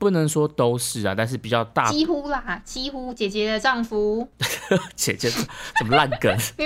[0.00, 4.26] 不能说都是啊，但是比较大几乎啦，几乎姐姐的丈夫。
[4.96, 5.30] 姐姐
[5.78, 6.34] 怎么烂梗？
[6.56, 6.64] 你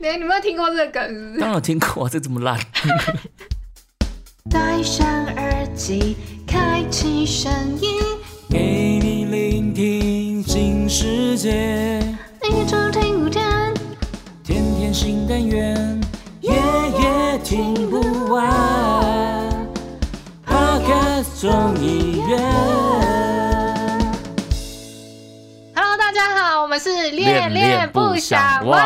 [0.00, 1.06] 你有没有听过这个梗？
[1.06, 1.38] 是不是？
[1.38, 2.58] 当然有听过，这怎么烂？
[4.48, 6.16] 戴上耳机，
[6.46, 8.00] 开启声音，
[8.48, 11.98] 给你聆听新世界。
[12.42, 13.42] 你就听不见，
[14.42, 16.00] 天天新单元，
[16.40, 18.75] 夜夜听不完。
[21.46, 22.38] Podcast 众议院。
[25.74, 28.80] Hello，大家好，我们是恋恋不想忘，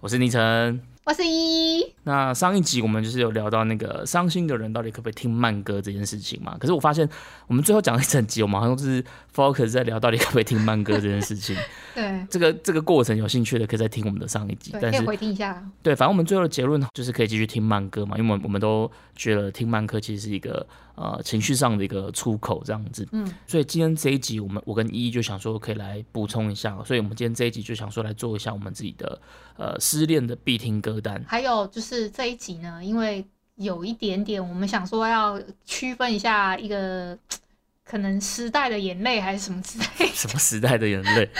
[0.00, 0.80] 我是倪晨。
[1.08, 1.94] 我是依依。
[2.02, 6.54] 那上一集我们就是有聊到那个伤心的人到底可不可以听慢歌这件事情嘛？
[6.60, 7.08] 可是我发现
[7.46, 9.02] 我们最后讲了一整集，我们好像就是
[9.34, 11.56] focus 在聊到底可不可以听慢歌这件事情。
[11.96, 15.66] 对这个这个过程有兴趣的可以再听我们的上一集，对，可以但是回听一下。
[15.82, 23.08] 对，反正我们最后的结论就是可以继续听慢歌嘛，因为我们我们都觉得听慢歌其实是一个呃情绪上的一个出口这样子。
[23.12, 29.18] 嗯，所以今天这一集，我们我跟依依就想说可以来补充一下，所以我们今天这一集就想说来做一下我们自己的
[29.56, 31.22] 呃失恋的必听歌单。
[31.26, 37.16] 还有就是这一集呢，因为有一点点，我们想说要区分一下一个
[37.84, 41.30] 可能时代的眼泪还是什么之类， 什么时代的眼泪？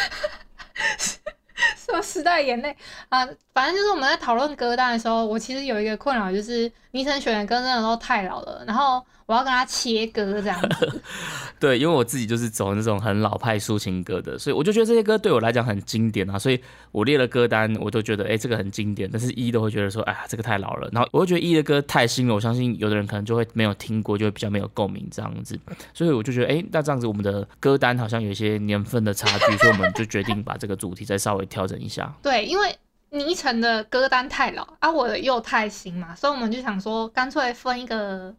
[1.76, 2.76] 什么时代眼泪
[3.08, 3.26] 啊？
[3.52, 11.02] 反正就是我们在讨论歌单的时候，我其实有一个困扰，就是倪晨选的歌真的都太老了，然后我要跟他切歌这样子。
[11.60, 16.58] 对，因为我自己就是走那种很老派抒情歌的，所以我就觉得这些歌对我来讲很经典啊，所以
[16.92, 25.60] 我列了歌单，我都觉得哎、这个很经典，但是一都会觉得说哎呀这个太老了，然后我会觉得一的歌太新了，我相信有的人可能就会没有听过，就会比较没有共鸣这样子，
[25.92, 32.10] 所以我就觉得哎、那这样子我们的歌单好像有一些年份的差距，所以我们就决定把这个主题再稍微调整一下。
[32.22, 32.74] 对，因为
[33.10, 38.34] 倪晨的歌单太老啊，我的又太新嘛，所以我们就想说，干脆分一个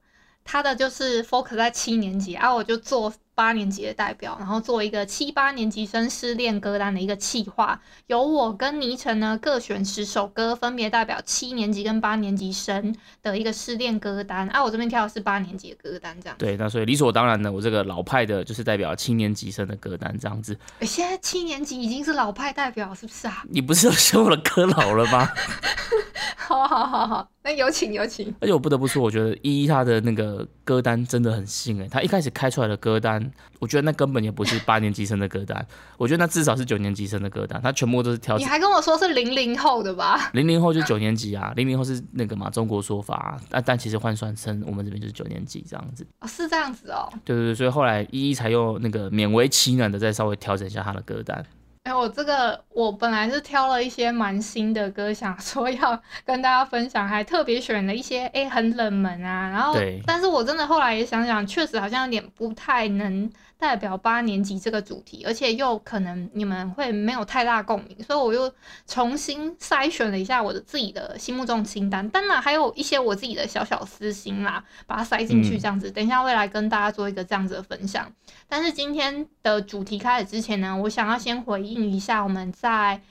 [0.51, 16.35] 他的就是 focus 在七年级然后，我就做八年级的代表，然后做一个七八年级生失恋歌单的一个企划，由我跟倪晨呢各选十首歌，分别代表七年级跟八年级生的一个失恋歌单啊，我这边挑的是八年级的歌单，这样。
[16.37, 20.57] 对，那所以理所当然的，我这个老派的就是代表七年级生的歌单这样子。
[20.81, 23.45] 现在七年级已经是老派代表，是不是啊？
[23.49, 25.25] 你不是有嫌我的歌老了吗？
[26.35, 28.33] 好好好好，那有请有请。
[28.41, 31.87] 而且我不得不说，我觉得依依她的那个歌单真的很新诶。
[31.87, 33.28] 她一开始开出来的歌单，
[33.59, 35.65] 我觉得那根本也不是 八年级生的歌单，
[35.97, 37.61] 我觉得那至少是九年级生的歌单。
[37.61, 40.29] 他全部都是挑你还跟我说是零零后的吧？
[40.33, 46.05] 零零后就是九年级啊， 零零后是那个嘛中国说法啊，但但其实换算成我们这边就是九年级这样子。
[46.21, 47.07] 哦，是这样子哦。
[47.23, 51.45] 对对对，所以后来依依才用那个勉为其难的再稍微调整一下他的歌单。
[51.89, 59.49] 哎、我这个我本来是挑了一些蛮新的歌，想说要跟大家分享，还特别选了一些哎、很冷门啊。
[59.49, 63.27] 然后对，但是我真的后来也想想，确实好像有点不太能
[63.57, 68.53] 代表八年级这个主题，而且又可能你们会没有太大共鸣，所以我又
[68.85, 72.07] 重新筛选了一下我的自己的心目中清单。
[72.09, 75.89] 当然还有一些我自己的小小私心啦，把它塞进去嗯这样子。
[75.89, 78.11] 等一下会来跟大家做一个这样子的分享。
[78.47, 83.01] 但是今天的主题开始之前呢，我想要先回应一下我们在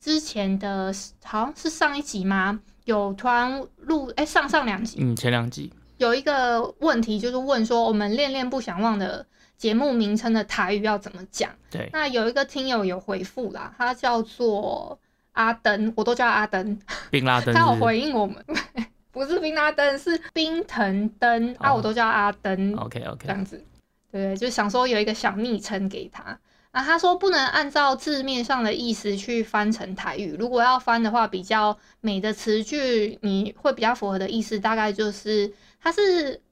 [0.00, 2.60] 之前的，好像是上一集吗？
[2.84, 9.26] 有突然录，哎、上上两集嗯，前两集有一个问题，就是问说我们恋恋不想忘的
[9.56, 11.50] 节目名称的台语要怎么讲？
[11.70, 14.98] 对，那有一个听友有回复啦，他叫做
[15.32, 16.78] 阿登，我都叫阿登，
[17.10, 18.44] 冰拉登他有回应我们，
[19.10, 22.74] 不是冰拉登，是冰藤登，啊，哦我都叫阿登。
[22.76, 23.64] OK OK，这样子，
[24.12, 26.38] 对，就想说有一个小昵称给他。
[26.74, 36.42] 啊，他说不能按照字面上的意思去翻成台语，如果要翻的话，比较美的词句，你会比较符合的意思，大概就是它是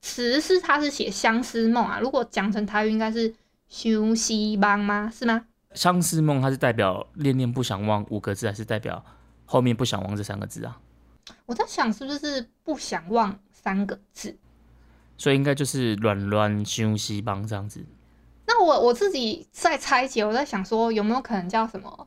[0.00, 3.32] 词是它是写相思梦啊，如果讲成台语应该是
[3.68, 5.08] 休息帮吗？
[5.16, 5.46] 是吗？
[5.72, 9.04] 相思梦它是代表恋恋不想忘五个字，还是代表
[9.44, 10.80] 后面不想忘这三个字啊？
[11.46, 14.36] 我在想是不是不想忘三个字。
[15.16, 17.86] 所以应该就是软软休息帮这样子。
[18.56, 22.06] 那我我自己在拆解，我在想说有没有可能叫什么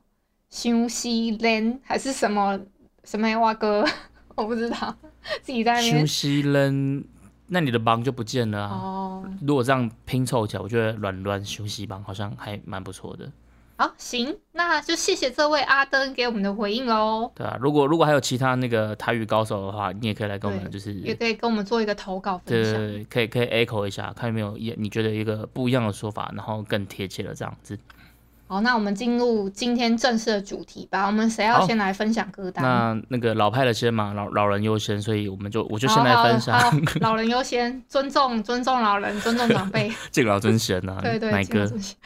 [0.50, 2.58] 休息人还是什么
[3.04, 3.86] 什么蛙哥，
[4.36, 4.96] 我不知道，
[5.42, 7.04] 自己在那休边息人，
[7.48, 8.70] 那你的帮就不见了啊。
[8.70, 9.30] 哦。
[9.42, 13.30] 如果这样拼凑起来，我觉得软软休息帮好像还蛮不错的，
[13.80, 22.74] 好，行，那就谢谢这位阿登给我们的回应喽，对啊，如果如果还有其他那个台语高手的话，你也可以来跟我们，就是也可以跟我们做一个投稿分享。
[22.74, 27.78] 对可以可以 echo 一下，看有没有一你觉得一个不一样的说法，然后更贴切的这样子。
[28.48, 31.06] 好，那我们进入今天正式的主题吧。
[31.06, 32.64] 我们谁要先来分享歌单？
[32.64, 36.72] 那那个老派的先嘛，老老人优先，所以我们就我就先来分享好
[37.02, 39.92] 老人优先，尊重尊重老人，尊重长辈。
[40.12, 41.50] 敬老尊贤呐，对对，奶哥。
[41.50, 41.98] 敬老尊贤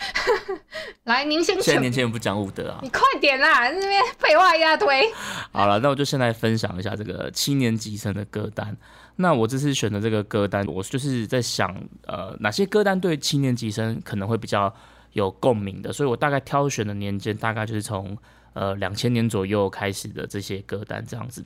[1.06, 2.90] 来，您先现在，年轻人不讲武德啊你。
[2.90, 5.04] 快点啦，那边废话一大堆。
[5.52, 8.76] 好了，那我就先来分享一下这个七年级生的歌单。
[9.18, 11.72] 那我这次选的这个歌单，我就是在想，
[12.08, 14.74] 呃，哪些歌单对七年级生可能会比较
[15.14, 18.18] 有共鸣的，所以我大概挑选的年间大概就是从
[18.54, 21.44] 呃两千年左右开始的这些歌单这样子。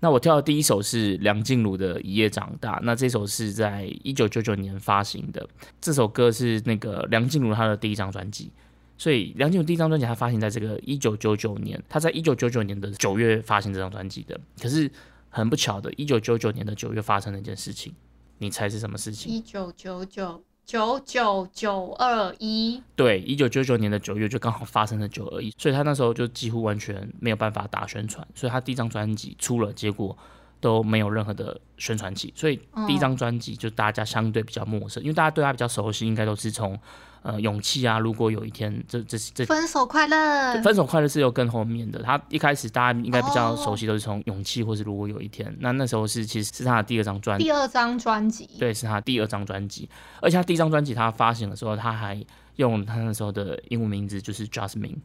[0.00, 5.48] 那我挑的第一首是梁静茹的《一夜长大》，那这首是在一九九九年发行的，
[5.80, 8.50] 这首歌是那个梁静茹她的第一张专辑。
[8.96, 14.38] 所以梁静茹第一张专辑，她发行在这个一九九九年，她在一九九九年的九月发行这张专辑的。
[14.60, 14.90] 可是
[15.28, 17.94] 很不巧的，一九九九年的九月发生了一件事情，
[18.38, 19.32] 你猜是什么事情？
[19.32, 30.14] 一九九九九九九二一，对，一九九九年的九月就刚好发生了九二一，所以他那时候就几乎完全没有办法打宣传，所以他第一张专辑出了，结果
[30.60, 36.78] 都没有任何的宣传期，所以第一张专辑就大家相对比较陌生，因为大家对他比较熟悉，应该都是从
[37.22, 40.62] 呃勇气啊，如果有一天这这这分手快乐。
[40.62, 47.44] 分手快乐是又更后面的，他一开始大家应该比较熟悉都是从勇气或是如果有一天，那那时候是其实是他的第二张专辑。
[47.44, 49.88] 第二张专辑，对，是他第二张专辑，
[50.20, 52.24] 而且他第一张专辑他发行的时候，他还
[52.56, 54.96] 用他那时候的英文名字就是 Jasmine，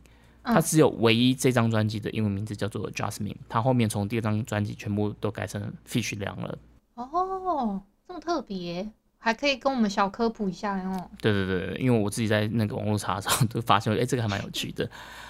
[0.44, 6.58] 他只有唯一这张专辑的英文名字叫做 Jasmine，他后面从第二张专辑全部都改成 Fish 梁了。
[6.96, 8.88] 哦，这么特别，
[9.26, 11.10] 还可以跟我们小科普一下哦。
[11.22, 14.88] 对对对，对因为我自己在那个网络查的时候都发现， 哎，这个还蛮有趣的。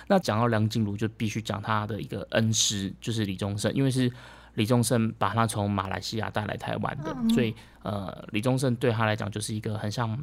[0.07, 4.12] 那讲到梁静茹，就必须讲她的一个恩师，就是李宗盛，因为是
[4.56, 7.54] 李宗盛把她从马来西亚带来台湾的，所以
[7.84, 10.18] 呃，李宗盛对他来讲就是一个很像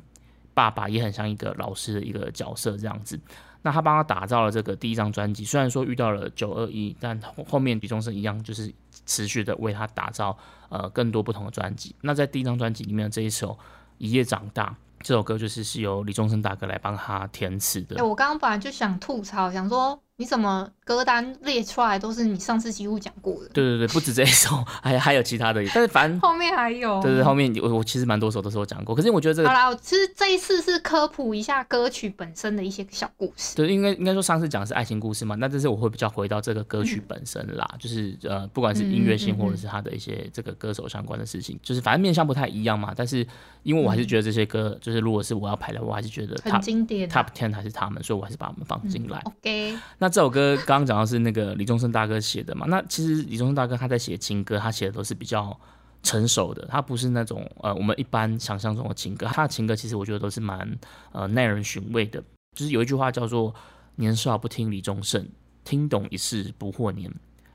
[0.53, 3.21] 爸爸，也很像一个老师的一个角色这样子。
[3.63, 8.73] 那他帮他打造了这个第一张专辑，虽然说遇到了九二一，但后后面李宗盛一样就是
[9.11, 11.97] 持续的为他打造呃更多不同的专辑。
[12.01, 13.49] 那在第一张专辑里面的这一首
[13.99, 14.69] 《一夜长大》
[15.01, 18.03] 这首歌，就是是由李宗盛大哥来帮他填词的哎、。
[18.03, 27.01] 我刚刚本来就想吐槽，想说你怎么歌单列出来都是你上次几乎讲过的，对对对，不止这一首， 还还有其他的，但是反正后面还有。
[27.01, 33.57] 对对，后面我我其实蛮多首都是我讲过，可是我觉得这个好啦，我其实这一次是科普一下歌曲本身的一些小故事。
[33.57, 42.93] 对，应该应该说上次讲的是爱情故事嘛，那这次我会比较回到这个歌曲本身啦，就是呃，不管是音乐性或者是他的一些这个歌手相关的事情，就是反正面向不太一样嘛。
[42.95, 43.27] 但是
[43.63, 49.23] 因为我还是觉得这些歌，就是如果是我要排的，我还是觉得很 top 经典、top ten 还是他们，所以我还是把他们放进来。
[49.25, 52.67] OK，那这首歌刚刚讲到是那个李宗盛大哥写的嘛？
[52.69, 55.59] 那其实李宗盛大哥他在写情歌，他写的都是比较
[56.03, 59.27] 成熟的，他不是那种呃我们一般想象中的情歌。
[59.27, 60.79] 他的情歌其实我觉得都是蛮
[61.13, 62.23] 呃耐人寻味的。
[62.57, 63.55] 就是有一句话叫做
[63.97, 65.25] “年少不听李宗盛，
[65.65, 67.09] 听懂一世不惑年”，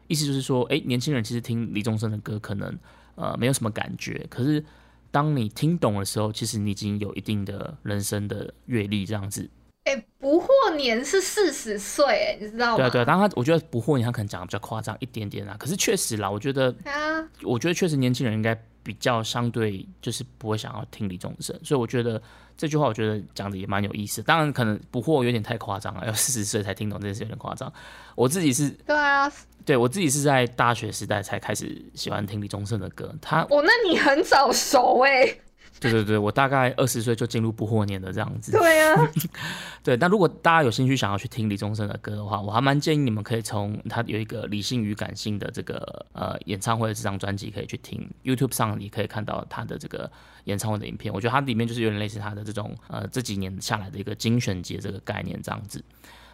[0.07, 2.77] 意思就是说，诶，年轻人其实听李宗盛的歌可能
[3.15, 4.63] 呃没有什么感觉，可是
[5.11, 9.49] 当你听懂的时候，其实你已经有一定的人生的阅历，这样子。
[9.85, 12.77] 哎、不惑年是四十岁，哎，你知道吗？
[12.77, 22.21] 对啊，对啊，当然他我觉得不惑年他可能讲的比较夸张一点点啊，可是确实啦，我觉得对啊，我觉得确实年轻人应该比较相对就是不会想要听李宗盛，所以我觉得
[22.57, 24.23] 这句话我觉得讲的也蛮有意思。
[24.23, 27.71] 当然可能不惑有点太夸张了，要四十岁才听懂这件事有点夸张。
[28.15, 29.31] 我自己是对啊，
[29.63, 35.37] 对我自己是在大学时代才开始喜欢听李宗盛的歌，他哦，那你很早熟哎。
[35.79, 38.51] 对对对，我大概二十岁就进入不惑年的这样子。
[38.51, 39.11] 对啊，
[39.83, 50.09] 对，那如果大家有兴趣想要去听李宗盛的歌的话，我还蛮建议你们可以从他有一个理性与感性的这个呃演唱会的这张专辑可以去听，YouTube 上你可以看到他的这个
[50.45, 51.13] 演唱会的影片。
[51.13, 55.83] 我觉得它里面就是有点类似他的这种呃这几年下来的一个精选集这个概念这样子。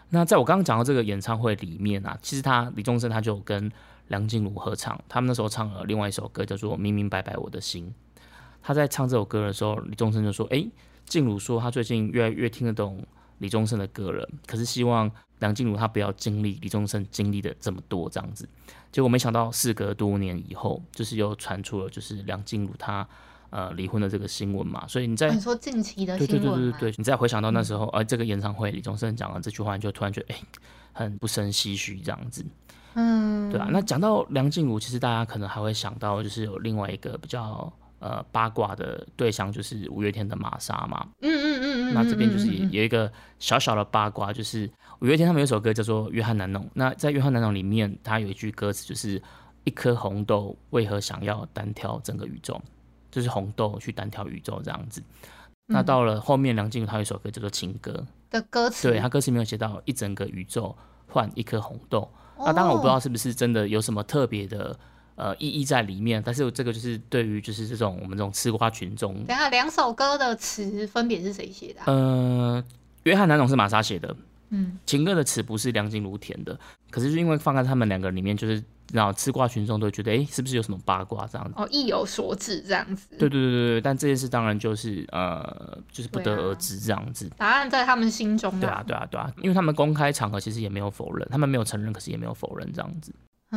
[0.09, 3.71] 那在我刚刚讲到这个演唱会里面啊，其实他李宗盛他就跟
[4.09, 7.87] 梁静茹合唱，他们那时候唱了另外一首歌叫做《明明白白我的心》。
[8.61, 10.65] 他在唱这首歌的时候，李宗盛就说：“哎，
[11.05, 13.03] 静茹说他最近越来越听得懂
[13.39, 18.47] 李宗盛的歌了，可是希望梁静茹她不要经历李宗盛经历的这么多这样子。
[18.91, 23.07] 结果没想到事隔多年以后，就是又传出了就是梁静茹她
[23.49, 30.37] 呃离婚的这个新闻嘛，所以你在哦你说近期的对对新闻对对对对，你再回想到那时候，呃，这个演唱会李宗盛讲了这句话，你就突然觉得哎、
[30.93, 32.45] 很不胜唏嘘这样子。
[32.93, 41.07] 嗯，对啊，那讲到梁静茹，其实大家可能还会想到，就是有另外一个比较呃八卦的对象，就是五月天的玛莎嘛。
[41.21, 46.61] 嗯嗯嗯嗯，那这边就是有一个小小的八卦，就是五月天他们有一首歌叫做《约翰南农》。
[46.73, 49.21] 那在《约翰南农》里面，他有一句歌词就是
[49.63, 52.61] “一颗红豆为何想要单挑整个宇宙”，
[53.11, 55.01] 就是红豆去单挑宇宙这样子。
[55.67, 57.91] 那到了后面，梁静茹她有一首歌叫做《情歌》
[58.31, 60.75] 的歌词，对她歌词没有写到一整个宇宙
[61.07, 62.11] 换一颗红豆。
[62.37, 64.77] 那当然我不知道是不是真的有什么特别的
[65.21, 71.81] 呃意义在里面，但是这个就是对于就是这种我们这种吃瓜群众，等下两首歌的词分别是谁写的？
[71.85, 72.63] 呃，
[73.03, 74.15] 约翰南总是玛莎写的。
[74.53, 76.59] 嗯，情歌的词不是梁静茹填的，
[76.89, 78.61] 可是就因为放在他们两个里面，就是
[78.91, 81.53] 让吃瓜群众都觉得，哎，是不是有什么八卦这样子？
[81.55, 83.07] 哦，意有所指这样子。
[83.11, 87.31] 对对对对对，但这件事当然就是呃，就是不得而知这样子。
[87.37, 88.59] 答案在他们心中。
[88.59, 93.13] 对啊对啊对啊，因为他们公开场合其实也没有否认，他们没有承认，可是也没有否认这样子。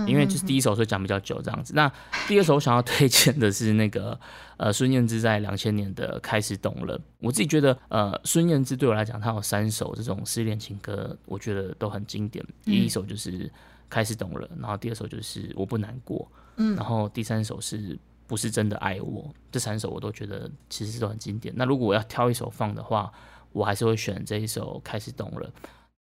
[0.07, 1.73] 因为就是第一首，所以讲比较久这样子。
[1.75, 1.91] 那
[2.27, 4.19] 第二首我想要推荐的是那个
[4.59, 7.01] 呃孙燕姿在两千年的开始懂了。
[7.21, 12.45] 我自己觉得呃孙燕姿对我来讲，她有三首这种失恋情歌，我觉得都很经典。
[12.65, 13.51] 第一首就是
[13.89, 17.97] 开始懂了，然后第二首就是我不难过，嗯，然后第三首是
[18.27, 19.33] 不是真的爱我？
[19.53, 21.55] 这三首我都觉得其实都很经典。
[21.57, 23.13] 那如果我要挑一首放的话，
[23.53, 25.49] 我还是会选这一首开始懂了，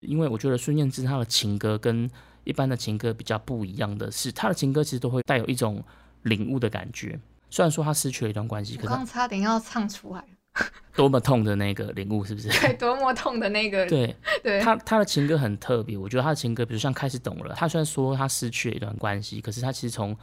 [0.06, 2.10] 因为我觉得孙燕姿她的情歌跟
[2.44, 5.84] 一般的情歌比较不一样的是，她的情歌其实都会带有一种
[6.24, 7.20] 领悟的感觉。
[7.50, 10.24] 虽然说她失去了一段关系，可是刚差点要唱出来，
[10.96, 12.48] 多么痛的那个领悟，是不是？
[12.60, 13.86] 对，多么痛的那个。
[13.86, 14.60] 对，对。
[14.60, 20.16] 她她的情歌很特别，我觉得她的情歌，比如像开始懂了，她虽然说她失去了一段关系，可是她其实从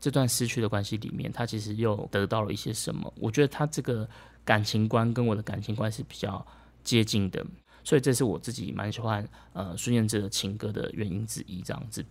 [0.00, 3.12] 这段失去的关系里面，他其实又得到了一些什么。
[3.20, 4.08] 我觉得他这个
[4.44, 6.44] 感情观跟我的感情观是比较
[6.82, 7.46] 接近的。
[7.84, 12.04] 所以这是我自己蛮喜欢呃孙燕姿的情歌的原因之一，这样子。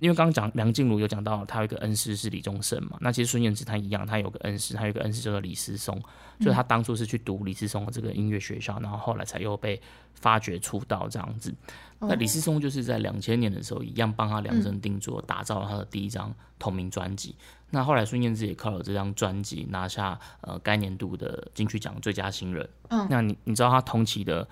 [0.00, 6.00] 因为刚刚讲梁静茹有讲到她有一个恩师是李宗盛嘛，那其实孙燕姿她一样，她有个恩师，她有一个恩师叫做李思松，
[6.40, 9.80] 所以她当初是去读李思松的这个音乐学校，然后后来才又被
[10.14, 11.52] 发掘出道这样子。
[11.98, 17.34] 那李思松就是在两千年的时候一样帮他量身定做，打造了他的第一张同名专辑。
[17.68, 22.70] 那后来孙燕姿也靠了这张专辑拿下呃该年度的金曲奖最佳新人。
[22.90, 24.46] 嗯，那你你知道他同期的？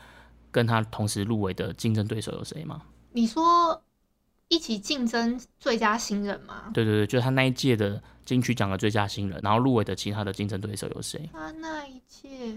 [0.56, 2.80] 跟他同时入围的竞争对手有谁吗？
[3.12, 3.82] 你说
[4.48, 6.70] 一起竞争最佳新人吗？
[6.72, 11.28] 对对对，就是他那一届的金曲奖的最佳新人，然后入围的其他的竞争对手有谁？
[11.30, 12.56] 他那一届，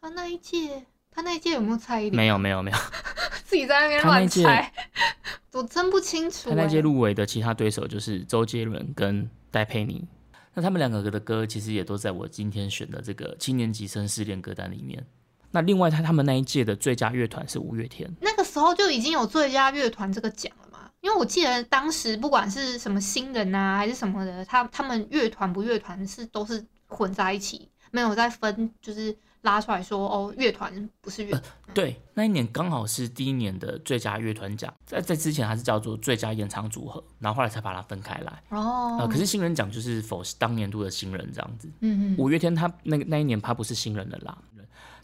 [0.00, 2.14] 他那一届，他那一届有没有蔡依林？
[2.14, 2.78] 没有没有没有，
[3.42, 4.72] 自己在那边乱猜，
[5.54, 6.50] 我真不清楚。
[6.50, 10.06] 他那届入围的其他对手就是周杰伦跟戴佩妮，
[10.54, 15.04] 那他们两个的歌其实也都在我今天选的这个七年级生失恋歌单里面。
[15.50, 20.90] 那另外，他他们那一届的最佳乐团是五月天，那个时候就已经有最佳乐团这个奖了嘛？
[21.00, 31.40] 因为我记得当时不管是什么新人啊，还是什么的，他他们乐团不乐团是都是混在一起，没有再分，就是拉出来说哦，乐团不是乐。
[31.72, 38.42] 对，那一年刚好是第一年的最佳乐团奖，在在之前还是叫做最佳演唱组合，然后后来才把它分开来。
[38.50, 41.68] 哦，可是新人奖就是否当年度的新人这样子。
[41.80, 44.36] 嗯嗯，五月天他那个那一年他不是新人的啦。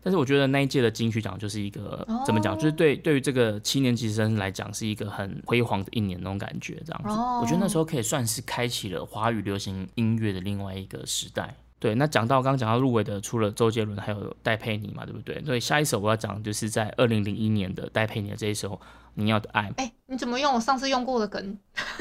[0.05, 7.09] 但是我觉得那一届的金曲奖就是一个怎么讲，就是对对于这个七年级生来讲是一个很辉煌的一年那种感觉，这样子。
[7.41, 11.57] 我觉得那时候可以算是开启了华语流行音乐的另外一个时代。
[11.85, 15.45] 对，那讲到刚刚讲到入围的，除了周杰伦，还有戴佩妮嘛，对不对？
[15.45, 18.81] 所以下一首我要讲就是在二零零一年的戴佩妮的这一首。
[19.17, 21.57] 你要的爱，哎，你怎么用我上次用过的梗？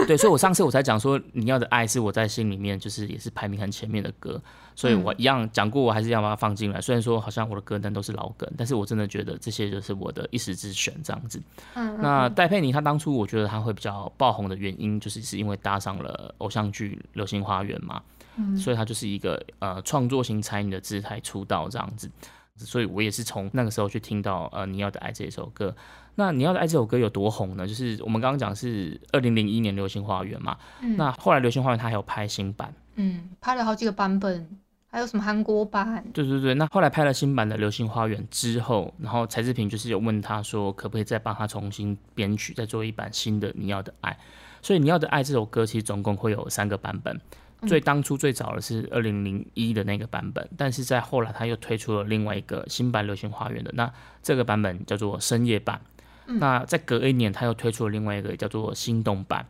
[0.07, 4.41] 对，所以我上次我才讲说，你要的爱是我在心里面就是也是排名很前面的歌，
[4.73, 6.81] 所以我一样讲过，我还是要把它放进来。
[6.81, 11.39] 虽然说好像我的歌单都是老梗，但是我真的觉得这些就是我的一时之选这样子。
[11.75, 18.01] 嗯，那戴佩妮她当初我觉得她会比较爆红的原因，就是是因为搭上了偶像剧《流星花园》嘛，
[18.37, 22.09] 嗯，所以他就是一个呃创作型才女的姿态出道这样子。
[22.55, 25.75] 所以我也是从那个时候去听到呃你要的爱这首歌。
[26.15, 27.67] 那你要的爱这首歌有多红呢？
[27.67, 30.55] 就是我们刚刚讲是二零零一年流星花园嘛。
[30.81, 30.95] 嗯。
[30.95, 32.71] 那后来流星花园它还有拍新版。
[32.93, 34.47] 嗯，拍了好几个版本，
[34.85, 36.05] 还有什么韩国版？
[36.13, 36.53] 对对对。
[36.53, 44.15] 那后来拍了新版的流星花园之后，然后柴智屏就是有问他说，可不可以再帮他重新编曲，再做一版新的你要的爱。
[44.61, 47.19] 所以你要的爱这首歌其实总共会有三个版本。
[47.67, 53.91] 最当初最早的是二零零一的那个版本，但是在后来他又推出了另外一个新版《流星花园》的，那
[54.21, 55.81] 这个版本叫做深夜版。
[56.25, 59.45] 那在隔一年他又推出了另外一个叫做心动版。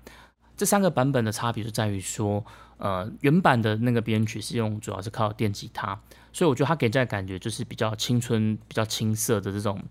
[0.55, 2.43] 这三个版本的差别就在于说，
[2.77, 5.99] 呃，原版的那个编曲是用主要是靠电吉他，
[6.31, 9.81] 所以我觉得它给人家感觉就是比较青春、比较青涩的这种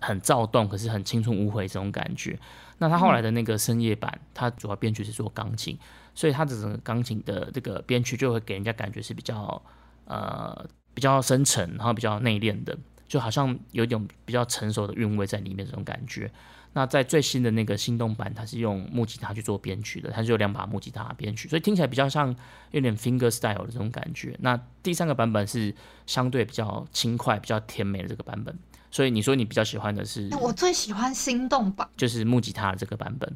[0.00, 2.38] 很躁动，可是很青春无悔这种感觉。
[2.78, 5.78] 那他后来的那个深夜版，他主要编曲是做钢琴。
[6.14, 9.62] 所以它的整个钢琴的这个编曲就会给人家感觉是比较
[10.06, 12.76] 呃比较深沉，然后比较内敛的，
[13.08, 16.30] 就好像有一种比较成熟的韵味在里面这种感觉。
[16.74, 22.34] 那在最新的那个心动版，它是用木吉他去做编曲的，它是有两把木吉他编曲，所以听起来比较像
[22.70, 24.34] 有点 finger style 的这种感觉。
[24.40, 25.74] 那第三个版本是
[26.06, 28.58] 相对比较轻快、比较甜美的这个版本。
[28.90, 30.28] 所以你说你比较喜欢的是？
[30.40, 33.30] 我最喜欢心动版，就是木吉他的这个版本。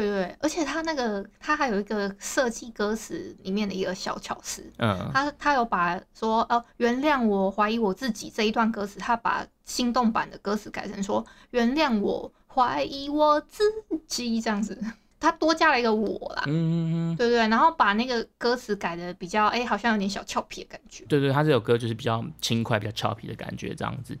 [0.00, 13.64] 对对，而且他那个他还有一个设计歌词里面的一个小巧思，嗯，他他有把说哦原谅我怀疑我自己这一段歌词，他把心动版的歌词改成说原谅我怀疑我自
[14.06, 14.78] 己这样子，
[15.18, 16.78] 他多加了一个我啦，嗯嗯
[17.12, 24.16] 嗯，对对，然后把那个歌词改的比较哎好像有点小俏皮的感觉，对对，他这首歌就是比较轻快、比较俏皮的感觉这样子，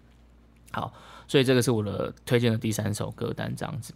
[0.72, 0.92] 好，
[1.28, 3.94] 所以这个是我的推荐的第三首歌单这样子。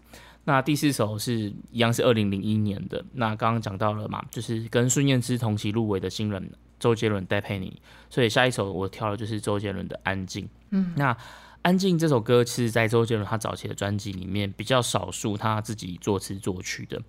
[0.50, 10.45] 那第四首是一样是二零零一年的，那刚刚讲到了嘛，就是跟孙燕姿同期入围的新人周杰伦戴佩妮，所以下一首我挑的就是周杰伦的《安静》。
[10.71, 11.14] 嗯，那
[11.62, 17.00] 《安静》这首歌其实，在周杰伦他早期的专辑里面比较少数他自己作词作曲的。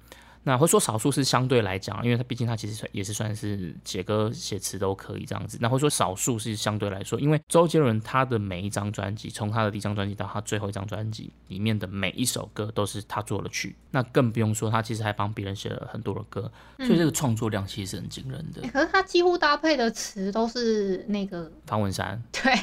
[0.43, 5.57] 那会说少数是相对来讲，因为他毕竟他其实也是算是写歌写词都可以这样子。
[5.61, 18.61] 那会说少数是相对来说，因为周杰伦他的每一张专辑，从他的第一张专辑到他最后一张专辑里面的每一首歌都是他做了曲，那更不用说他其实还帮别人写了很多的歌，所以这个创作量其实是很惊人的。
[18.73, 22.53] 可是他几乎搭配的词都是那个方文山， 对，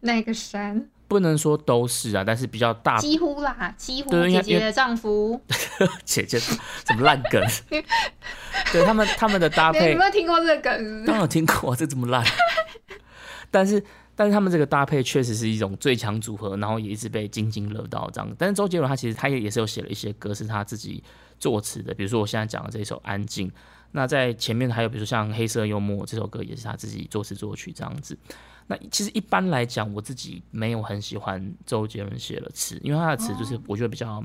[0.00, 0.88] 那个山。
[1.08, 5.40] 不能说都是啊，但是比较大，几乎啦，几乎姐姐的丈夫，
[6.04, 6.38] 姐姐
[6.84, 7.40] 怎么烂梗？
[8.72, 11.04] 对他们他们的搭配，有没有听过这个梗？
[11.04, 12.24] 当然有听过，这怎么烂。
[13.50, 13.82] 但是
[14.14, 18.34] 但是他们这个搭配确实是一种最强组合，然后也一直被津津乐道这样。
[18.36, 21.02] 但是周杰伦他其实他也也是有写了一些歌是他自己
[21.38, 23.48] 作词的，比如说我现在讲的这首《安静》。
[23.92, 28.18] 那在前面还有比如说像《黑色幽默》这首歌也是他自己作词作曲这样子。
[28.66, 34.24] 那其实一般来讲，我自己没有很喜欢周杰伦写的词，因为他的词就是我觉得比较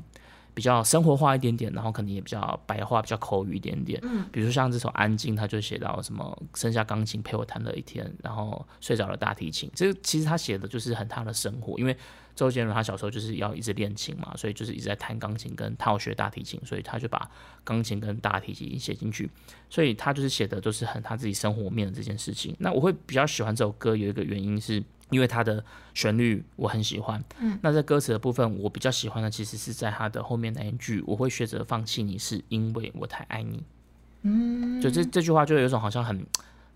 [0.54, 4.00] 比较生活化一点点，然后可能也比较白话、比较口语一点点。
[4.02, 9.70] 嗯，比如说像这首《安静》，他就写到什么剩下钢琴陪我弹了一天，然后睡着了大提琴。
[9.74, 11.96] 这个其实他写的就是很他的生活，因为。
[12.34, 17.30] 周杰伦他小时候就是要一直练琴嘛，所以就是一直在弹钢琴跟他要学大提琴，所以他就把
[17.62, 19.28] 钢琴跟大提琴写进去，
[19.68, 22.56] 所以他就是写的都是很他自己生活面的这件事情。
[22.58, 25.62] 那我会比较喜欢这首歌，有一个原因是因为它的
[25.92, 27.22] 旋律我很喜欢。
[27.38, 33.62] 嗯，那在歌词的部分，我比较喜欢的其实是在它的后面那一句，我会学着放弃你是因为我太爱你。
[34.22, 36.26] 嗯，就这这句话就有一种好像很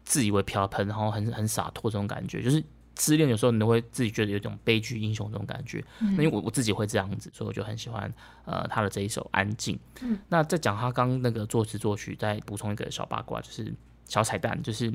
[0.04, 2.62] 自以为飘喷，然后很很洒脱这种感觉，就是。
[2.98, 8.12] 失恋有时候你都会自己觉得有种悲剧英雄这种感觉，那因为我我自己会这样子，所以我就很喜欢
[8.44, 9.76] 呃他的这一首《安静》。
[10.00, 13.74] 嗯那再讲他刚那个作词作曲，再补充一个小八卦，就是
[14.06, 14.92] 小彩蛋，就是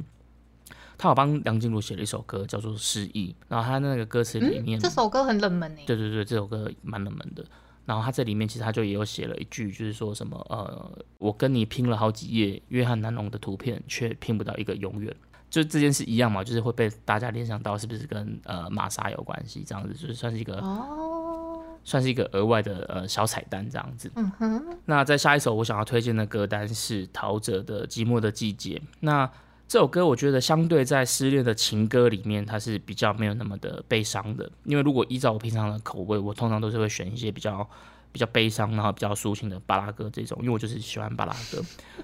[0.97, 7.45] 他有帮梁静茹写了一首歌叫做《失忆》，然后他那个歌词里面这首歌很冷门诶，对对对，这首歌蛮冷门的。
[7.83, 15.13] 然后他这里面其实他就也有写了一句，就是说什么呃，我跟你拼了好几页约翰南龙的图片，却拼不到一个永远。
[15.51, 19.63] 就这件事一样嘛，就是会被大家联想到是不是跟呃玛莎有关系？
[19.67, 24.09] 这样子就是算是一个哦，算是一个额外的呃小彩蛋这样子。
[24.15, 24.65] 嗯哼。
[24.85, 28.75] 那在下一首我想要推荐的歌单是陶喆的《寂寞的季节》。
[29.01, 29.29] 那
[29.67, 34.49] 这首歌我觉得相对在失恋的情歌里面，它是比较没有那么的悲伤的。
[34.63, 37.69] 因为如果依照我平常的口味，我通常都是会选一些比较
[38.13, 41.61] 比较悲伤，然后比较抒情的巴拉歌这种，因为我就是喜欢巴拉歌。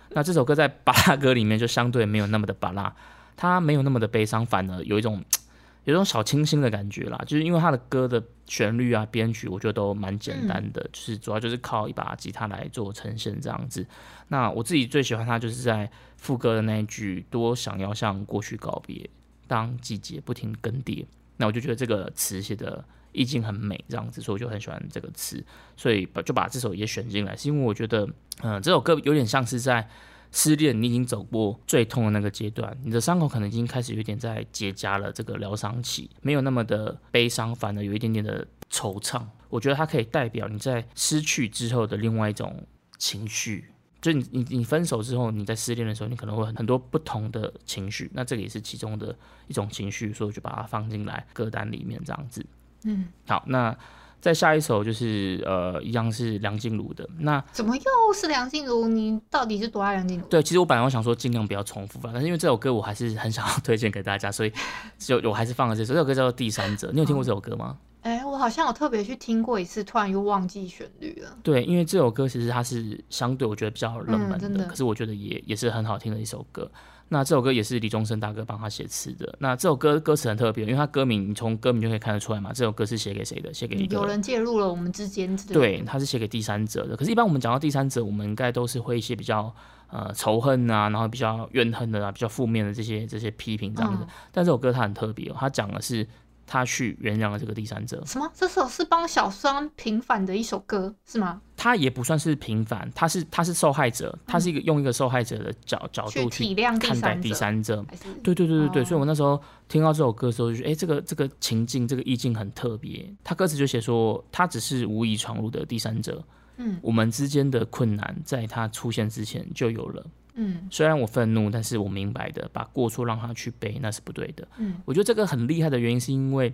[0.10, 2.94] 那这首歌在巴拉歌里面就相对没有那么的巴拉。
[3.38, 5.23] 他没有那么的悲伤，反而有一种
[5.86, 7.17] 有一种小清新的感觉啦。
[7.26, 13.86] 就是因为他的歌的旋律啊、编曲，我觉得都蛮简单的，就是主要就是靠一把吉他来做呈现这样子。
[14.28, 19.10] 那我自己最喜欢他就是在副歌的那一句“多想要向过去告别，
[19.47, 21.06] 当季节不停更迭”，
[21.38, 25.41] 那我就觉得这个词写的意境很美，这样子，所以我就很喜欢这个词，
[25.78, 28.10] 所以把就把这首也选进来，是因为我觉得，
[28.41, 29.88] 嗯，这首歌有点像是在。
[30.32, 35.12] 失恋，你已经走过最痛的那个阶段，你的伤口可能已经开始有点在结痂了。
[35.12, 39.22] 这个疗伤期没有那么的悲伤，反而有一点点的惆怅。
[39.50, 42.66] 我觉得它可以代表你在失去之后的另外一种
[42.98, 43.66] 情绪，
[44.02, 48.12] 就你你你分手之后，你在失恋的时候，你可能会很多不同的情绪。
[48.13, 49.16] 那这个也是其中的
[49.48, 52.46] 一种情绪，所以我就把它放进来歌单里面这样子。
[52.84, 53.78] 嗯，好，那。
[54.20, 57.08] 再下一首就是呃，一样是梁静茹的。
[57.20, 58.88] 那怎么又是梁静茹？
[58.88, 60.26] 你到底是多爱梁静茹？
[60.28, 64.52] 对，其实我本来我想说尽量不要重复吧，但是因为这首歌我还是很想要推荐给大家，所以
[64.98, 65.94] 就我还是放了这首。
[65.94, 67.78] 这首歌叫做《第三者》，你有听过这首歌吗？
[68.02, 71.38] 哎，我好像有特别去听过一次，突然又忘记旋律了。
[71.44, 76.70] 对，因为这首歌其实它是相对我觉得比较冷门的，可是我觉得也也是很好听的一首歌。
[77.10, 79.36] 那这首歌也是李宗盛大哥帮他写词的。
[79.39, 83.54] 那这首歌歌词很特别，因为他歌名你从歌名就可以看得出来嘛，这首歌是写给谁的？
[83.54, 86.96] 写给一个有人介入了我们之间的，对，他是写给第三者的。
[86.98, 89.54] 可是，一般我们讲到第三者，我们应该都是会一些比较
[89.89, 94.04] 呃仇恨啊，然后比较怨恨的啊，比较负面的这些这些批评这样子。
[94.04, 96.06] 嗯但这首歌它很特别、哦，它讲的是
[96.46, 98.30] 他去原谅了这个第三者，什么？
[98.34, 101.41] 这首是帮小双平反的一首歌是吗？
[101.58, 107.84] 他也不算是平凡，他是他是受害者，他是一个用一个受害者的角角度去看待第三者。
[108.24, 113.12] 对对对对对，哦所以我那时候听到这首歌的时候，就觉得，哎，这个这个情境，这个意境很特别。
[113.24, 116.24] 他歌词就写说，他只是无意闯入的第三者，
[116.58, 120.06] 嗯我们之间的困难在他出现之前就有了。
[120.36, 124.48] 嗯虽然我愤怒，但是我明白的，把过错让他去背，那是不对的。
[124.60, 126.54] 嗯我觉得这个很厉害的原因，是因为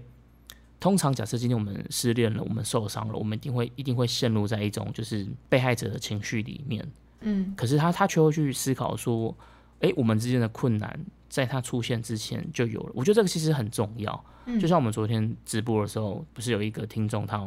[0.83, 6.85] 通常假设今天我们失恋了，我们受伤了，我们一定会一定会陷入在一种就是被害者的情绪里面。
[7.21, 9.33] 嗯可是他他却会去思考说，
[9.79, 12.91] 诶，我们之间的困难在他出现之前就有了。
[12.93, 14.25] 我觉得这个其实很重要。
[14.45, 17.41] 嗯，就像我们昨天直播的时候，不是有一个听众他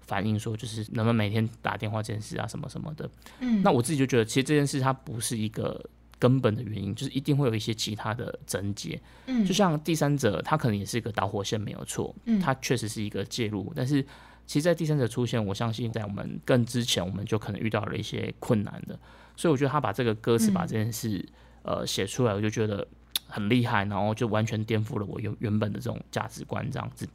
[0.00, 3.06] 反映说，就是能不能每天打电话这件事啊，什么什么的。
[3.40, 5.78] 嗯那我自己就觉得，其实这件事它不是一个
[6.18, 9.00] 根本的原因，就是一定会有一些其他的症结。
[9.26, 9.44] 嗯。
[9.44, 12.40] 就像第三者，他可能也是一个导火线，没有错，嗯。
[12.40, 14.02] 他确实是一个介入，但是
[14.46, 18.98] 其实，在第三者出现，我相信在我们更之前，我们就可能遇到了一些困难的，
[19.36, 20.54] 所以我觉得他把这个歌词嗯。
[20.54, 21.24] 把这件事、
[21.62, 22.86] 呃写出来，我就觉得
[23.26, 27.06] 很厉害，然后就完全颠覆了我原原本的这种价值观这样子。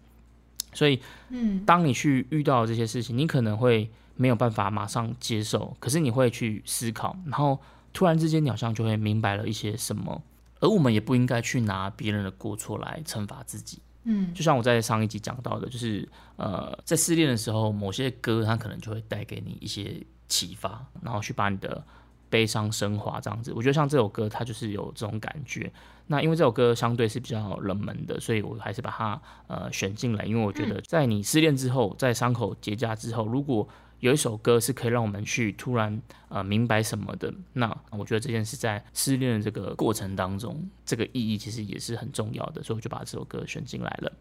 [0.73, 1.63] 所以，嗯。
[1.65, 7.59] 当你去遇到这些事情，你可能会没有办法马上接受，可是你会去思考，然后
[7.93, 10.21] 突然之间你好像就会明白了一些什么。
[10.59, 13.81] 而我们也不应该去拿别人的过错来惩罚自己。
[14.05, 21.83] 嗯就像我在上一集讲到的，就是呃，在失恋的时候，某些歌它可能就会带给你一些启发，然后去把你的
[22.29, 23.51] 悲伤升华这样子。
[23.53, 25.71] 我觉得像这首歌，它就是有这种感觉。
[26.07, 33.67] 那因为这首歌相对是比较冷门的，所以我还是把它呃选进来，因为我觉得在你失恋之后，在伤口结痂之后，如果
[34.03, 44.11] 有一首歌是可以让我们去突然呃明白什么的，那我觉得这件事在失恋的这个过程当中，这个意义其实也是很重要的，所以我就把这首歌选进来了。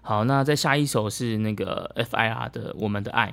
[0.00, 3.28] 好，那再下一首是那个 FIR 的《我们的爱》。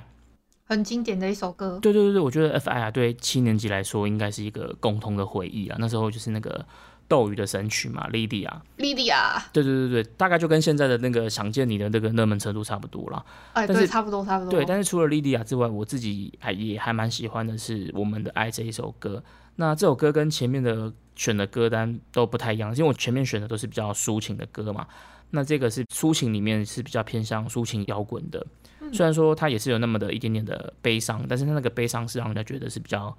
[0.66, 1.78] 很经典的一首歌。
[1.80, 5.78] 对对对对，我觉得 FIR 对七年级来说应该是一个共同的回忆啊。
[5.80, 6.66] 那时候就是那个
[7.10, 8.62] 斗鱼的神曲嘛，莉迪亚。
[8.76, 13.22] 莉迪亚，对对对对，大概就跟现在的那个想见你的那个热门程度差不多啦。
[13.52, 14.52] 哎，对，差不多差不多。
[14.52, 19.22] 对，但是除了莉迪亚之外，我自己还也还蛮喜欢的是《我们的爱》这一首歌。
[19.56, 24.86] 那这首歌跟前面的选的歌单都不太一样，因为我前面选的都是比较抒情的歌嘛。
[25.32, 28.44] 那这个是抒情里面是比较偏向抒情摇滚的，
[28.92, 33.16] 虽然说它也是有那么的一点点的悲伤，但是它那个悲伤是让人家觉得是比较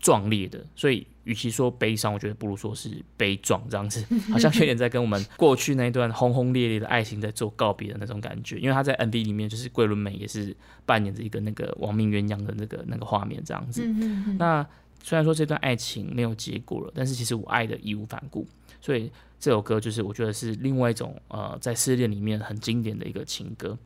[0.00, 8.58] 壮烈的，所以与其说悲伤，我觉得不如说是悲壮这样子， 好像有点在跟我们过去那一段轰轰烈烈的爱情在做告别的那种感觉。
[8.58, 10.54] 因为他在 MV 里面就是桂纶镁也是
[10.84, 13.82] 扮演着一个那个亡命鸳鸯的那个那个画面这样子。
[13.84, 14.66] 嗯嗯嗯，那
[15.02, 18.46] 虽然说这段爱情没有结果了，但是其实我爱的义无反顾，
[18.80, 23.78] 所以这首歌就是我觉得是另外一种呃，在失恋里面很经典的一个情歌。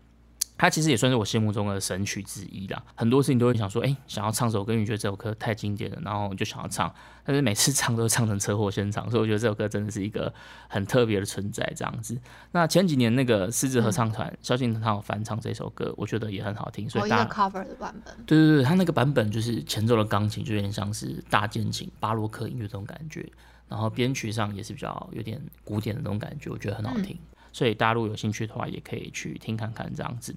[0.58, 2.82] 它其实也算是我心目中的神曲之一啦。
[2.96, 6.92] 很多事情都会想说，哎、想要唱首歌，因为觉得这首歌太经典了，然后就想要唱，
[7.24, 10.30] 但是每次唱都唱成车祸现场，所以我觉得这首歌真的是一个
[10.68, 12.18] 很特别的存在，这样子。
[12.50, 18.14] 那前几年那个狮子合唱团萧敬腾他有翻唱这首歌，我觉得也很好听，所以大家 cover 的版本。
[18.26, 23.24] 对对对，他那个版本就是前奏的钢琴就有点像是大键琴、巴洛克音乐这种感觉，
[23.68, 27.16] 然后编曲上也是比较有点古典的那种感觉，我觉得很好听。
[27.52, 30.34] 所以大陆有兴趣的话，也可以去听看看这样子。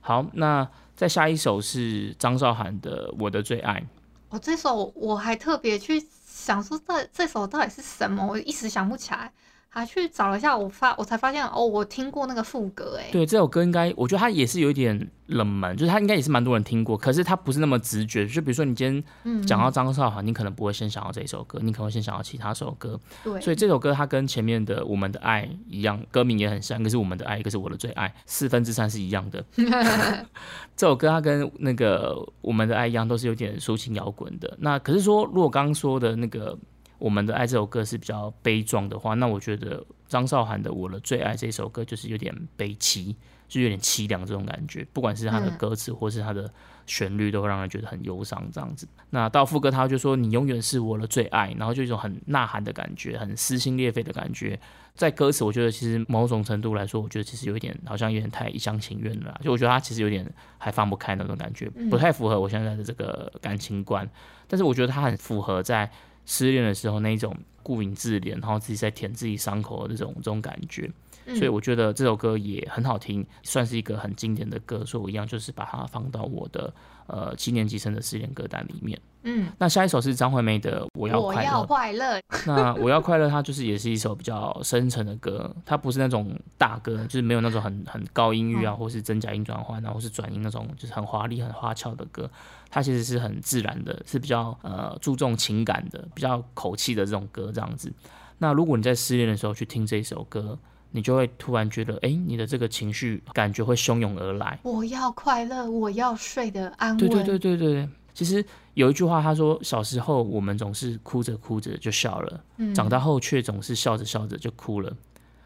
[0.00, 3.80] 好，那再下一首是张韶涵的《我的最爱》。
[4.28, 9.32] 哦，这首我还特别去想说这这首到底是什么，我一时想不起来，
[9.76, 18.26] 还去找了一下，我发我才发现哦，我听过那个副歌，哎，对，这首歌应该我觉得它也是有一点冷门，就是它应该也是蛮多人听过，可是它不是那么直觉。
[18.26, 22.98] 就比如说你今天嗯，讲到张韶涵，你可能不会先想到这一首歌，你可能会先想到其他首歌。
[23.22, 29.44] 对，所以这首歌它跟前面的《我们的爱》一样，歌名也很像，一个是我们的爱，一个是我的最爱，四分之三是一样的。
[30.74, 34.56] 这首歌它跟那个《我们的爱》一样，都是有点抒情摇滚的。
[34.58, 36.54] 那可是说，如果刚刚说的那个
[36.98, 43.14] 《我们的爱》这首歌是比较悲壮的话，那我觉得张韶涵的《我的最爱》这首歌就是有点悲凄，
[43.48, 44.86] 就有点凄凉这种感觉。
[44.92, 46.50] 不管是他的歌词或是他的
[46.86, 48.88] 旋律，都会让人觉得很忧伤这样子。
[49.10, 54.58] 那到副歌，他就说你永远是我的最爱，然后就一种很呐喊的感觉，很撕心裂肺的感觉。
[54.94, 59.38] 在歌词，我觉得其实某种程度来说，我觉得其实有一点好像有点太一厢情愿了。
[59.42, 64.08] 就我觉得他其实有点还放不开那种感觉，不太符合我现在的这个感情观。
[64.48, 65.90] 但是我觉得他很符合在
[66.26, 70.90] 失恋的时候那一种顾影自怜，然后自己在舔自己伤口的这种这种感觉。
[71.28, 76.72] 嗯所以我觉得这首歌也很好听，算是一个很经典的歌，所以我一样就是把它放到我的
[77.08, 78.96] 呃七年级生的失恋歌单里面。
[79.24, 81.50] 嗯，那下一首是张惠妹的《我要我快乐》。
[81.52, 92.30] 要快乐， 那我要快乐，它就是也是一首比较深沉的歌，它不是那种大歌，就是没有那种很很高音域啊，或是真假音转换啊，或是转音那种就是很华丽、很花俏的歌。
[92.68, 97.92] 它其实是很自然的，是比较呃注重情感的、比较口气的这种歌这样子。
[98.38, 100.58] 那如果你在失恋的时候去听这首歌，
[100.90, 104.58] 你就会突然觉得，哎、你的这个情绪感觉会汹涌而来。
[104.62, 106.98] 我要快乐，我要睡得安稳。
[106.98, 114.94] 对对对对对，其实有一句话，他说小时候我们总是哭着哭着就笑了，嗯长大后却总是笑着笑着就哭了。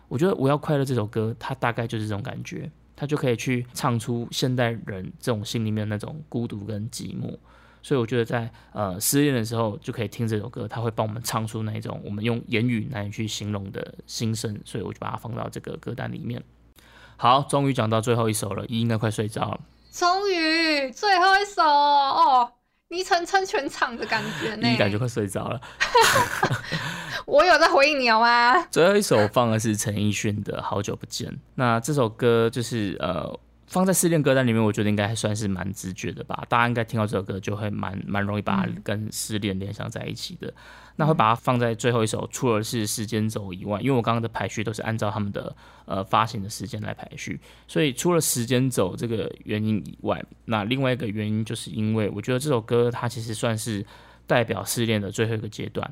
[0.08, 7.34] 我觉得《我要快乐》这首歌，它大概就是这种感觉，它就可以去唱出现代人这种心里面那种孤独跟寂寞。
[7.82, 16.42] 所以我觉得在呃失恋的时候就可以听这首歌，他会帮我们唱出那一种我们用言语难以去形容的心声，所以我就把它放到这个歌单里面。
[17.16, 19.60] 好，终于讲到最后一首了，一应该快睡着了。
[19.90, 22.52] 终于最后一首哦，
[22.88, 24.70] 昵称称全场的感觉呢。
[24.70, 25.58] 一感觉快睡着了。
[27.26, 28.62] 我有在回应你好吗？
[28.70, 31.28] 最后一首放的是陈奕迅的《好久不见》。
[31.54, 36.44] 那这首歌就是呃放在失恋歌单里面，我觉得应该还算是蛮直觉的吧。
[36.48, 40.52] 大家应该听到这首歌就会蛮蛮容易把它跟失恋联想在一起的。
[40.96, 45.54] 那会把它放在最后一首，除了是时间轴以外，因为我刚刚的排序都是按照他们的
[45.86, 53.84] 呃发行的时间来排序，所以除了时间轴这个原因以外，那另外一个原因就是因为我觉得这首歌它其实算是
[54.26, 55.90] 代表失恋的最后一个阶段。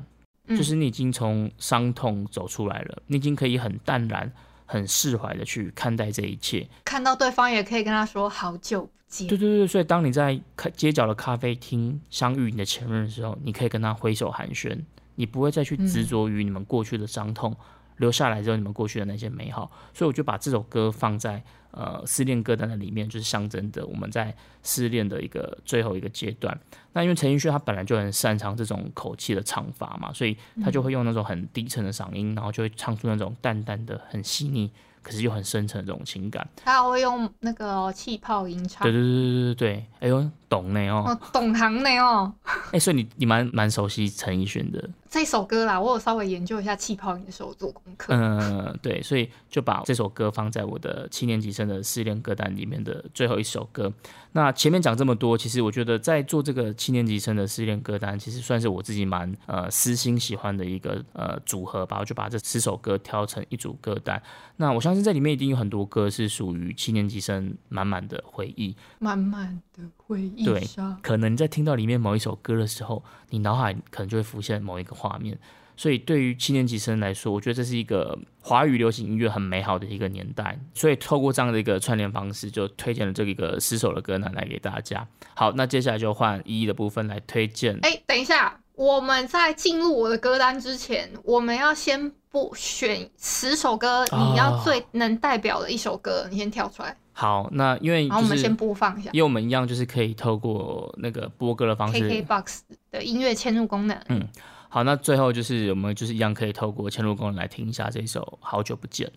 [0.49, 4.29] 嗯就是你已经从伤痛走出来了，你已经可以很淡然、
[4.65, 6.67] 很释怀的去看待这一切。
[6.83, 9.27] 看到对方也可以跟他说好久不见。
[9.27, 14.77] 对对对，所以当你在开街角的咖啡厅相遇你的前任的时候，你可以跟他挥手寒暄，
[15.15, 17.55] 你不会再去执着于你们过去的伤痛，
[17.99, 19.71] 留下来之后你们过去的那些美好。
[19.93, 26.59] 所以我就把这首歌放在呃失恋歌单的里面，就是象征着我们在失恋的一个最后一个阶段。
[26.93, 34.71] 那因为陈奕迅他本来就很擅长这种口气的唱法嘛，所以他就会用那种很低沉的嗓音，然后就会唱出那种淡淡的、很细腻，
[35.03, 36.47] 可是又很深沉的这种情感。
[36.55, 38.91] 他还会用那个哦气泡音唱对。
[38.91, 42.33] 对对对对对，哎呦，懂呢哦，哦，懂行呢哦，
[42.73, 48.13] 哎、所以你你蛮蛮熟悉陈奕迅的，这首歌啦，我有稍微研究一下气泡音的时候做功课。
[48.13, 53.93] 嗯，对，所以就把这首歌放在我的七年级生的失恋歌单里面的最后一首歌。
[54.31, 61.97] 那前面讲这么多，其实我觉得在做这个七年级生的失恋歌单，其实算是我自己蛮呃私心喜欢的一个呃组合吧。
[61.99, 64.21] 我就把这十首歌挑成一组歌单。
[64.57, 68.75] 那我相信这里面一定有很多歌是属于七年级生满满的回忆。
[68.99, 75.37] 满满的回忆对杀，可能你在听到里面某一首歌的时候，你脑海可能就会浮现某一个画面。
[75.77, 80.59] 所以对于七年级生来说，我觉得这是一个华语流行音乐很美好的一个年代。
[80.73, 85.07] 所以透过这样的一个串联方式，就推荐了这个十首的歌呢来给大家。
[85.35, 87.77] 好，那接下来就换一一的部分来推荐。
[87.83, 102.59] 哎、等一下，我们在进入我的歌单之前，我们要先不选十首歌，哦你要最能代表的一首歌，你先跳出来，好，那因为我们先播放一下因为我们一样就是可以透过那个播歌的方式 KKBOX
[102.91, 104.01] 的音乐嵌入功能。
[104.07, 104.25] 嗯
[104.69, 109.07] 好，那最后就是我们就是一样可以透过嵌入功能来听一下这一首《好久不见》。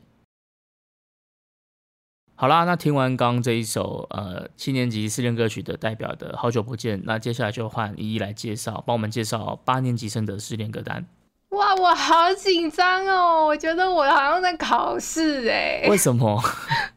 [2.34, 11.06] 好啦，那听完刚刚这一首呃七年级失恋歌曲的代表的《好久不见》，那接下来就换一一来介绍，帮我们介绍八年级生的失恋歌单。
[11.50, 13.44] 哇，我好紧张哦！
[13.46, 16.42] 我觉得我好像在考试哎，为什么？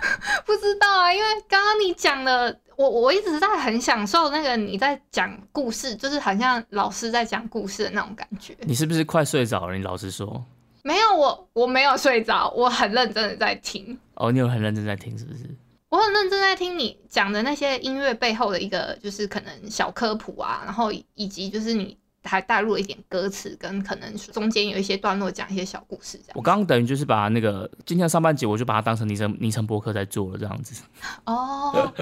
[0.46, 8.56] 不知道啊，因为刚刚你讲的，我我一直在很享受那个你在讲故事，就是好像老师在讲故事的那种感觉。
[8.60, 9.76] 你是不是快睡着了？
[9.76, 10.44] 你老实说。
[10.84, 15.44] 没有我，我没有睡着，我很认真的在听，哦，你有很认真在听，是不是？
[15.88, 26.32] 我很认真在听你讲的那些音乐背后的一个，就是可能小科普啊，然后以及就是你还带入了一点歌词，跟可能中间有一些段落讲一些小故事这样。
[26.34, 30.82] 我刚刚等于就是把那个今天的上半节，我就把它当成昵称昵称播客在做了这样子。
[31.26, 31.92] 哦，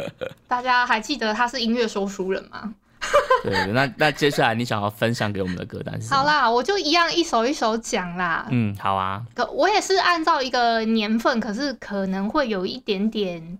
[0.47, 2.75] 大家还记得他是音乐说书人吗？
[3.43, 6.13] 对那那接下来你想要分享给我们的歌单是？
[6.13, 8.47] 好，啦，我就一样一首一首讲啦。
[8.51, 9.23] 嗯，好啊。
[9.35, 13.59] 可我也是按照一个年份，可是可能会有一点点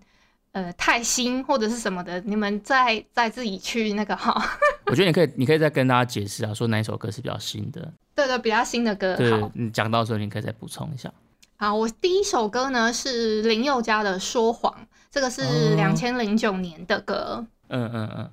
[0.51, 4.33] 呃太新或者是什么的，你们再再自己去那个哈。
[4.87, 7.93] 我觉得你可以，你可以再跟大家解释啊，说哪一首歌是比较新的。
[8.13, 9.15] 对对，比较新的歌。
[9.15, 11.11] 对好，你讲到的时候，你可以再补充一下。
[11.55, 14.73] 好，我第一首歌呢是林宥嘉的《说谎》，
[15.09, 17.45] 这个是哦两千零九年的歌。
[17.69, 18.29] 嗯嗯嗯，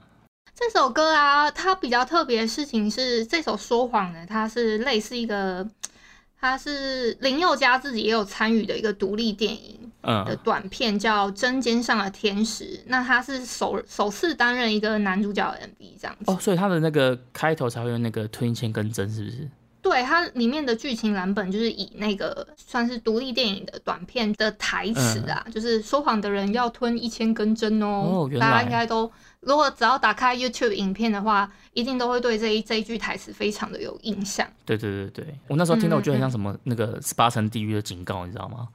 [0.55, 5.69] 这首歌啊，它比较特别的事情是，这首《说谎》呢，它是类似一个，
[6.41, 12.65] 它是林宥嘉自己也有参与的一个独立电影的嗯，短片，叫《针尖上的天使》。
[12.87, 16.31] 那他是首首次担任一个男主角的 MV 这样子。
[16.33, 19.49] 哦，所以他的那个开头才会用那个吞签跟针，是不是？
[19.81, 28.29] 对，它里面的剧情蓝本就是以那个算是独立电影的短片的台词啊，就是说谎的人要吞一千根针哦。
[28.39, 34.47] 大家应该都如果只要打开 YouTube 影片的话，一定都会对这一这一句台词非常的有印象。
[34.67, 38.69] 对对对对，我那时候听到，我觉得很嗯像什么那个十八层地狱的警告，你知道吗？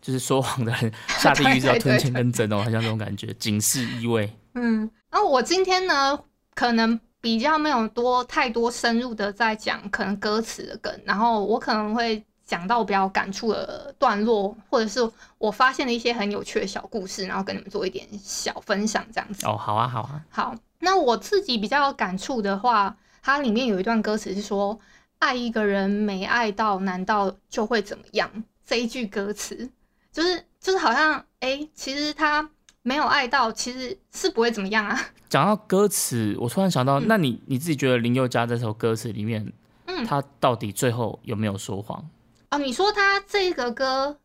[0.00, 4.30] 就是说谎的人下地狱是要吞钱跟针哦，好像这种感觉，警示意味。
[4.54, 6.18] 嗯，然后我今天呢，
[6.54, 15.08] 可能比较没有多太多深入的在讲可能歌词的梗，然后我可能会讲到比较感触的段落，或者是
[15.38, 19.46] 我发现了一些很有趣的小故事，然后跟你们做一点小分享这样子。
[19.46, 24.76] 哦，好啊好啊，好，那我自己比较有感触的话，它里面有一段歌词是说
[25.20, 28.28] ：“爱一个人没爱到，难道就会怎么样？”
[28.66, 29.68] 这一句歌词
[30.12, 32.48] 就是就是好像哎、诶其实他
[32.82, 34.98] 没有爱到，其实是不会怎么样啊。
[35.28, 39.52] 讲到歌词，我突然想到，嗯那你你自己觉得林宥嘉这首歌词里面，
[39.86, 42.08] 嗯他到底最后有没有说谎？
[42.50, 44.18] 哦，你说他这个歌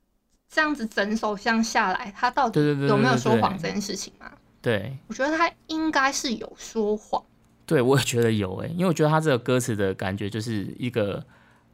[0.50, 4.32] 这样子整首像下来，他到底有没有说谎这件事情吗？
[4.62, 7.24] 对我觉得他应该是有说谎。
[7.68, 11.24] 对，我也觉得有诶，因为我觉得他这个歌词的感觉就是一个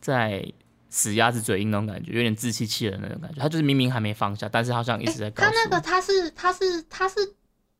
[0.02, 0.45] 在
[0.91, 3.41] 死鸭子嘴硬那种感觉，有点自欺欺人那种感觉。
[3.41, 7.15] 他就是明明还没放下，但是好像一直在他那个他是他是他是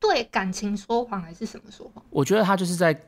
[0.00, 2.02] 对感情说谎还是什么说谎？
[2.08, 2.98] 我觉得他就是在，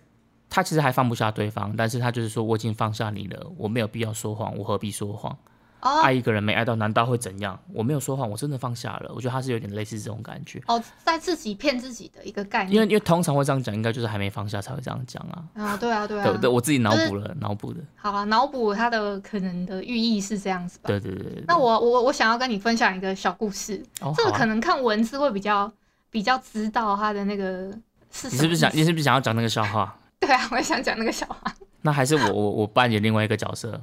[0.50, 5.36] 他其实还放不下对方，但是他就是说我已经放下你了，我没有必要说谎，我何必说谎？
[5.84, 7.56] 哦爱一个人没爱到，难道会怎样？
[7.72, 9.12] 我没有说谎，我真的放下了。
[9.14, 12.90] 我觉得他是有点类似这种感觉，哦，在自己骗自己的一个概念因为念。
[12.90, 15.44] 因为通常会这样讲，应该就是还没放下才会这样讲啊。
[15.54, 16.24] 啊，对啊，对啊。
[16.24, 17.80] 对对，我自己脑补了，脑补的。
[17.94, 20.88] 好啊，脑补它的可能的寓意是这样子吧。
[20.88, 21.44] 对对对对对。
[21.46, 25.70] 那我我我想要跟你分享一个小故事，哦这个可能看文字会比较
[26.10, 27.70] 比较知道它的那个
[28.10, 29.94] 是什么你是不是想你是不是想要讲那个笑话？
[30.18, 31.54] 对啊，我也想讲那个笑话。
[31.82, 33.78] 那还是我我我扮演另外一个角色，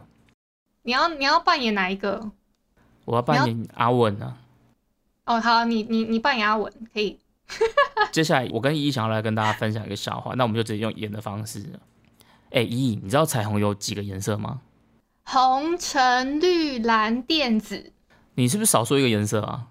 [0.83, 2.31] 你要你要扮演哪一个？
[3.05, 4.37] 我要扮演阿文啊。
[5.25, 7.19] 哦，好，你你你扮演阿文可以。
[8.11, 11.63] 接下来我跟依依想要来跟大家分享一个笑话，那我们就直接用演的方式。
[12.51, 14.61] 哎，依依，你知道彩虹有几个颜色吗？
[15.23, 17.93] 红橙绿蓝靛紫，
[18.35, 19.67] 你是不是少说一个颜色啊？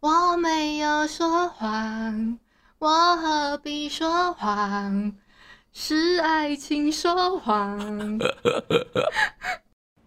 [0.00, 2.38] 我没有说谎，
[2.78, 5.14] 我何必说谎？
[5.72, 8.18] 是爱情说谎。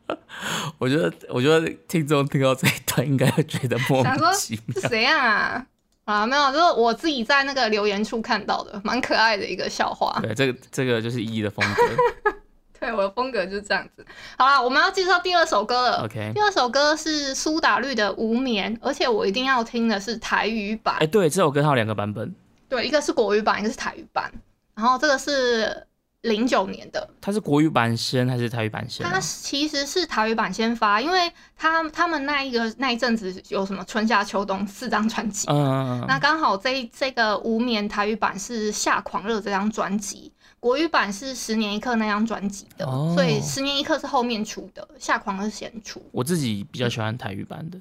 [0.78, 4.82] 我觉得，我觉得听众听到这一段应该会觉得莫名其妙。
[4.82, 5.65] 是怎样啊？
[6.06, 10.17] 啊，没有，就是我自己在那个留言处看到的，蛮可爱的一个笑话。
[10.22, 12.34] 对，这个这个就是依依的风格。
[12.80, 14.06] 对，我的风格就是这样子。
[14.38, 16.06] 好啦，我们要介绍第二首歌了。
[16.06, 20.96] OK，第二首歌是苏打绿的《无眠》，而且我一定要听的是台语版。
[21.00, 22.36] 哎，对，这首歌它有两个版本，
[22.70, 24.32] 对，一个是国语版，一个是台语版。
[24.76, 25.87] 然后这个是
[26.21, 29.19] 零九年的，它是国语版先还是台语版先、它啊？
[29.19, 46.01] 其实是台语版先发，因为他他们那一个那一阵子有什么春夏秋冬四张专辑，嗯，那刚好这这个无眠台语版是夏狂热这张专辑，国语版是十年一刻那张专辑的，哦所以十年一刻是后面出的，夏狂热先出。
[46.12, 47.80] 我自己比较喜欢台语版的。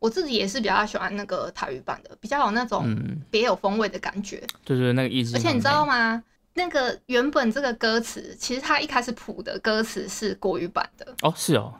[0.00, 4.42] 我自己也是比较喜欢那个台语版的，比较有那种嗯，别有风味的感觉。
[4.62, 5.34] 对对，那个意思。
[5.34, 5.86] 而且你知道？
[5.86, 6.22] 吗？
[6.54, 11.74] 那个原本这个歌词，其实他一开始谱的歌词是国语版的，哦，是哦，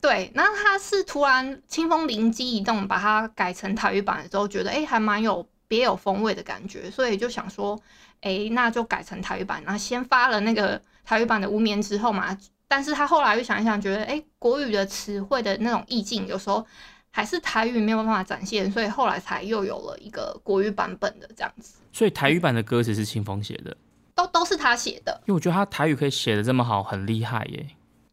[0.00, 0.30] 对。
[0.34, 7.80] 然后它是突然清风灵机一动，把它改成台语版的时候，觉得哎、诶还蛮有别有风味的感觉，所以就想说，
[8.20, 9.62] 哎、那就改成台语版。
[9.64, 12.36] 然后先发了那个台语版的《无眠》之后嘛，
[12.68, 16.64] 但是他后来又想一想，觉得哎、诶国语的词汇的那种意境，有时候
[17.10, 23.76] 还是台语没有办法展现，所以后来才又有了一个国语版本的这样子，所以台语版的歌词是清风写的，
[24.14, 25.12] 都都是他写的。
[25.26, 27.66] 因为我觉得他台语可以写的这么好，很厉害耶。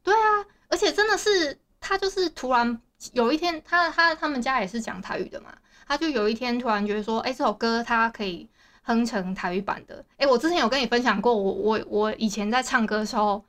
[0.03, 2.79] 对啊而且真的是他就是突然
[3.13, 5.49] 有一天，他他他们家也是讲台语的嘛，
[5.87, 8.47] 他就有一天突然觉得说，哎、这首歌他可以
[8.83, 10.03] 哼成台语版的。
[10.17, 13.43] 哎、我之前有跟你分享过，我我我以前在唱歌的时候，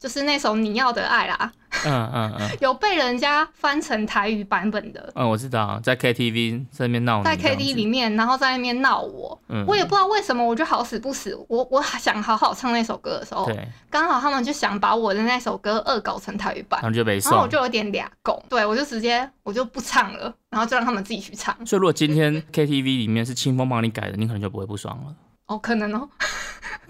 [0.00, 1.52] 就是那首《你要的爱》啦，
[1.84, 2.48] 嗯嗯嗯。
[2.60, 9.38] 有被人家翻成台语版本的，嗯，我知道，在 KTV 在那边闹在 KTV 里面，然后在那边闹我。
[9.48, 16.80] 嗯，我也不知道为什么，我就好死不死，我我想好好唱那首歌的时候，对，刚好他们就想把我的那首歌恶搞成台语版。
[16.82, 17.48] 然，后就被然后我。
[17.48, 21.54] 就有点俩拱，对我就直接我就不唱了，然后就让他们自己去唱。
[21.66, 25.14] 所以如果今天 KTV 里面是清风帮你改的，你可能就不会不爽了。
[25.46, 26.08] 哦，可能哦，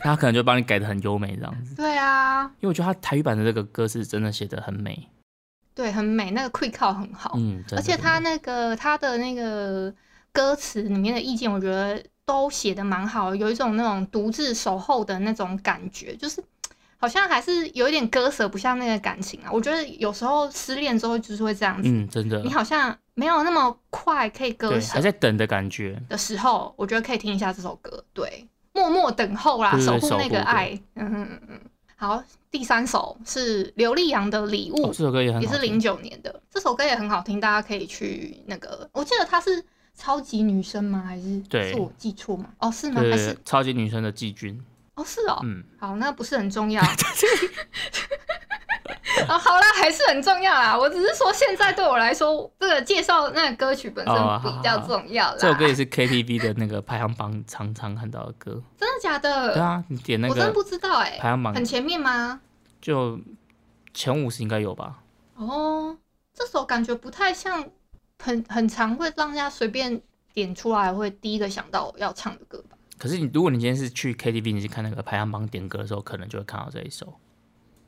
[0.00, 1.74] 他可能就帮你改的很优美这样子。
[1.76, 5.08] 对啊，因为我觉得他台语版的这个歌是真的写的很美，
[5.74, 9.20] 对，很美，那个 quick call 很好，嗯，而且他那个他的。
[9.20, 9.92] 那个
[10.32, 16.42] 歌词里面的意见，我觉得都写的蛮好的，有一种那种独自守候的那种感觉，就是
[16.96, 19.50] 好像还是有一点割舍不下那个感情啊。
[19.52, 22.40] 我觉得有时候失恋之后就是会这样子，嗯，真的。
[22.42, 28.46] 你，好像没有那么快可以割对，舍还在等的感觉，的时候，我觉得可以听一下这首歌，对，
[28.80, 31.60] 默默等候啦，守护那个爱，嗯嗯嗯嗯。
[31.96, 39.62] 好，第三首是刘力扬的《礼物哦，》，这首歌也也是零九年的，这首歌也很好听，大家可以去那个，我记得她是
[39.94, 41.04] 超级女生吗？
[41.06, 42.46] 还是对是我记错吗？
[42.58, 43.02] 哦，是吗？
[43.02, 44.58] 还是超级女生的季军，
[44.94, 46.82] 哦是哦，嗯，好，那不是很重要。
[49.28, 50.76] 哦， 好啦，还是很重要啦。
[50.78, 55.36] 我只是说，现在对我来说，这个介绍那个歌曲本身比较重要啦。
[55.38, 59.54] 这首歌也是 KTV 的那个排行榜常常看到的歌，真的假的？
[59.54, 62.40] 对啊，你点那个我真不知道哎、排行榜很前面吗？
[62.80, 63.18] 就
[63.92, 64.98] 前五十应该有吧？
[65.36, 65.96] 哦，
[66.34, 67.68] 这首感觉不太像
[68.22, 70.00] 很很常会让人家随便
[70.32, 72.76] 点出来会第一个想到要唱的歌吧？
[72.98, 77.14] 可是你如果你今天是去 KTV，你去看那个排行榜点歌的时候，可能就会看到这一首，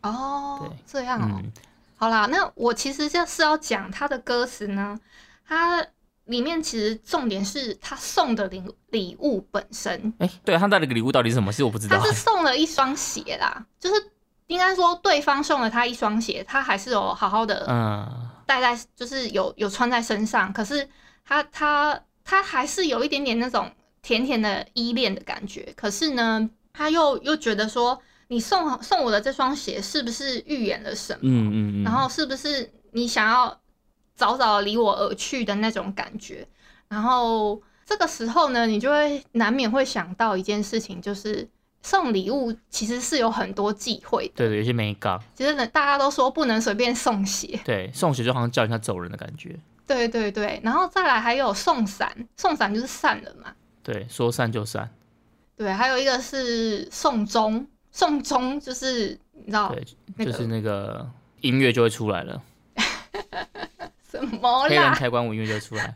[0.02, 1.40] 哦对，这样哦。
[1.42, 1.52] 嗯，
[1.96, 4.98] 好啦，那我其实就是要讲他的歌词呢，
[5.46, 5.84] 他
[6.26, 11.50] 里面其实重点是他送的礼礼物本身，哎，对他带了个礼物到底是什么？
[11.52, 14.10] 其实我不知道他，是送了一双鞋啦，就是
[14.46, 20.88] 应该说对方送了他一双鞋，他还是有好好的嗯，戴在，就是有有穿在身上，可是
[21.24, 25.72] 他他他还是有一点点那种甜甜的依恋的感觉。
[25.76, 28.00] 可是呢，他又又觉得说，
[28.32, 31.18] 你送送我的这双鞋是不是预言了什么？
[31.24, 33.60] 嗯嗯嗯，然后是不是你想要
[34.14, 36.48] 早早离我而去的那种感觉？
[36.88, 41.46] 然后这个时候呢，你就会难免会想到一件事情，就是
[41.82, 44.32] 送礼物其实是有很多忌讳的。
[44.36, 49.54] 对对，有些没搞，其实呢，大家都说不能随便送鞋，对，送鞋就好像叫人家走人的感觉，
[49.86, 50.58] 对对对。
[50.64, 53.52] 然后再来还有送伞，送伞就是散了嘛。
[53.82, 54.88] 对，说散就散，
[55.54, 59.74] 对，还有一个是送钟，送钟就是你知道
[60.16, 61.08] 对，就是那个
[61.42, 62.42] 音乐就会出来了，
[64.10, 64.94] 什么黑人啦？
[64.94, 65.94] 开关舞音乐就会出来，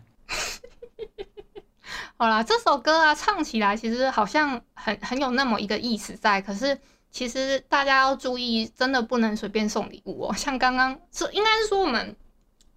[2.19, 6.79] 好啦，这首歌啊，唱起来其实好像很很有那么一个意思在，可是
[7.11, 10.35] 其实大家要注意，真的不能随便送礼物哦。
[10.35, 12.15] 像刚刚是应该是说我们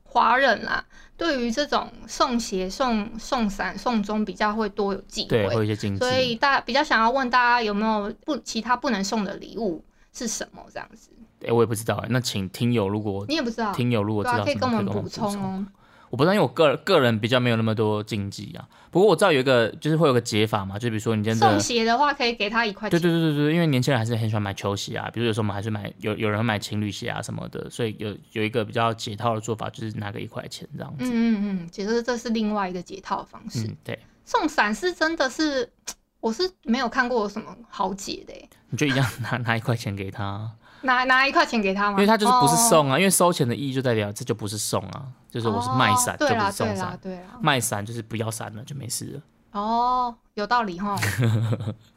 [0.04, 0.86] 华人啦，
[1.20, 11.10] 对于这种送鞋、送送伞、送钟比较会多有忌对，会一些禁忌，所以大比较想要问大家有没有不其他不能送的礼物是什么这样子？
[11.46, 15.44] 哎，我也不知道哎，那请听友如果你也不知道，听友如果知对啊，可以道，可以跟我们补充充。
[15.44, 15.66] 哦。
[16.10, 18.68] 我不知道，因为我个个人比较没有那么多禁忌啊。
[18.92, 23.10] 不过我知道有一个，就是会有个解法嘛，就比如说你真的送鞋的话，可以给他一块对钱。
[23.10, 31.06] 对对对对，因为年轻人还是很喜欢买球鞋啊，比如有时候我们还是买有有人买情侣鞋啊什么的，所以有有一个比较解套的做法，就是拿个一块钱这样子。
[31.06, 33.68] 嗯嗯嗯，其实这是另外一个解套的方式。
[33.68, 35.70] 嗯，对，送伞是真的是，
[36.20, 40.52] 我是没有看过有什么好解的欸你就一样拿拿一块钱给他，
[40.82, 41.92] 拿拿一块钱给他吗？
[41.92, 46.98] 因为他就是不是哦，送啊，因为收钱的意义就代表这就不是送啊，就是我是卖伞，就不是送伞。
[47.02, 49.22] 对啦，卖伞就是不要伞了，就没事了。
[49.52, 50.96] 哦，有道理哈。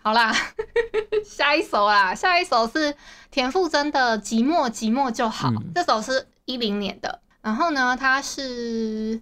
[0.02, 0.34] 好啦，
[1.24, 2.94] 下一首啦，下一首是
[3.30, 7.20] 田馥甄的《寂寞寂寞就好》，嗯这首是一零年的。
[7.42, 9.20] 然后呢，它是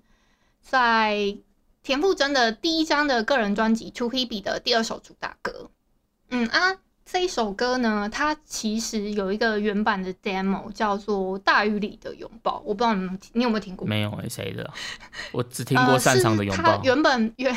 [0.60, 1.36] 在
[1.82, 5.70] 田馥甄的第一张的个人专辑《To Hebe》的第二首主打歌。
[6.28, 6.76] 嗯啊，
[7.12, 13.84] 这一首歌呢，它其实有一个原版的 demo 叫做《大雨里的拥抱》，我不知道你们你有没有听过？
[13.84, 14.74] 没有诶、谁的啊？
[15.32, 16.80] 我只听过擅长的拥抱呃。
[16.84, 17.52] 原本原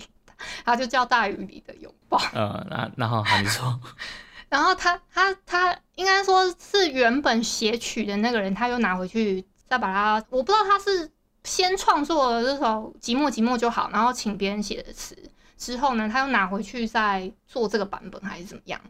[0.64, 2.16] 它就叫《大雨里的拥抱》。
[2.32, 3.78] 呃，那然后好，你说，
[4.48, 11.10] 然后他他他应该说是原本写曲的那个人，他又拿回去再把它，我不知道他是
[11.44, 15.14] 先创作了这首《寂寞寂寞就好》，然后请别人写的词，
[15.56, 18.80] 之后呢，他又拿回去再做这个版本，还是怎么样？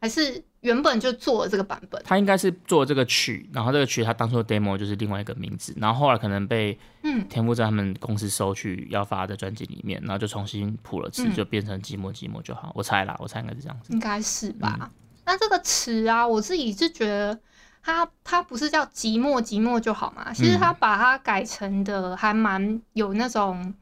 [0.00, 2.02] 还是原本就做了这个版本？
[2.04, 12.70] 他应该是做这个曲，然后这个曲他当初的 demo 就是另外一个名字，然后后来可能被嗯，田馥甄他们公司收去要发的专辑里面，然后就重新谱了词，嗯就变成寂寞寂寞就好。
[12.74, 13.92] 我猜啦，我猜应该是这样子。
[13.92, 14.76] 应该是吧。
[14.80, 14.90] 嗯
[15.26, 17.40] 那这个词啊，我自己是觉得
[17.82, 23.72] 它它不是叫寂寞寂寞就好嘛，其实它把它改成的还蛮有那种，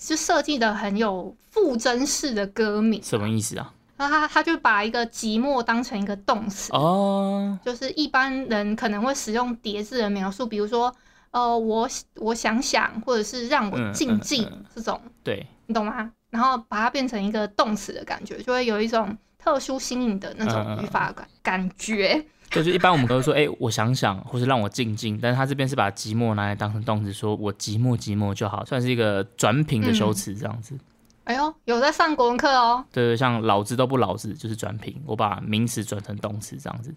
[0.00, 3.00] 就设计的很有附真式的歌名。
[3.02, 3.72] 什么意思啊？
[3.96, 10.90] 然后他他就把一个寂寞当成一个动词，哦，就是一般人可能会使用叠字的描述，比如说
[11.32, 11.86] 呃我
[12.16, 16.10] 我想想，或者是让我静静、嗯这种，对，你懂吗？
[16.30, 22.24] 然后把它变成一个动词的感觉，就会有一种特殊新颖的那种嗯语法感感觉。
[22.50, 30.76] 就是一般我们都会说，哎、我想想，或是让我静静，但是他这边是把寂寞拿来当成动词，说我寂寞寂寞就好，算是一个转品的修辞这样子。
[31.24, 32.84] 哎呦，有在上国文课哦。
[32.92, 36.92] 对对，像老子都不老子就是转品，我把名词转成动词这样子。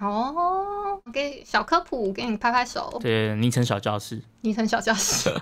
[0.00, 4.20] 哦，给小科普，给你拍拍手，对，昵称小教室。
[4.42, 5.32] 昵称小教室。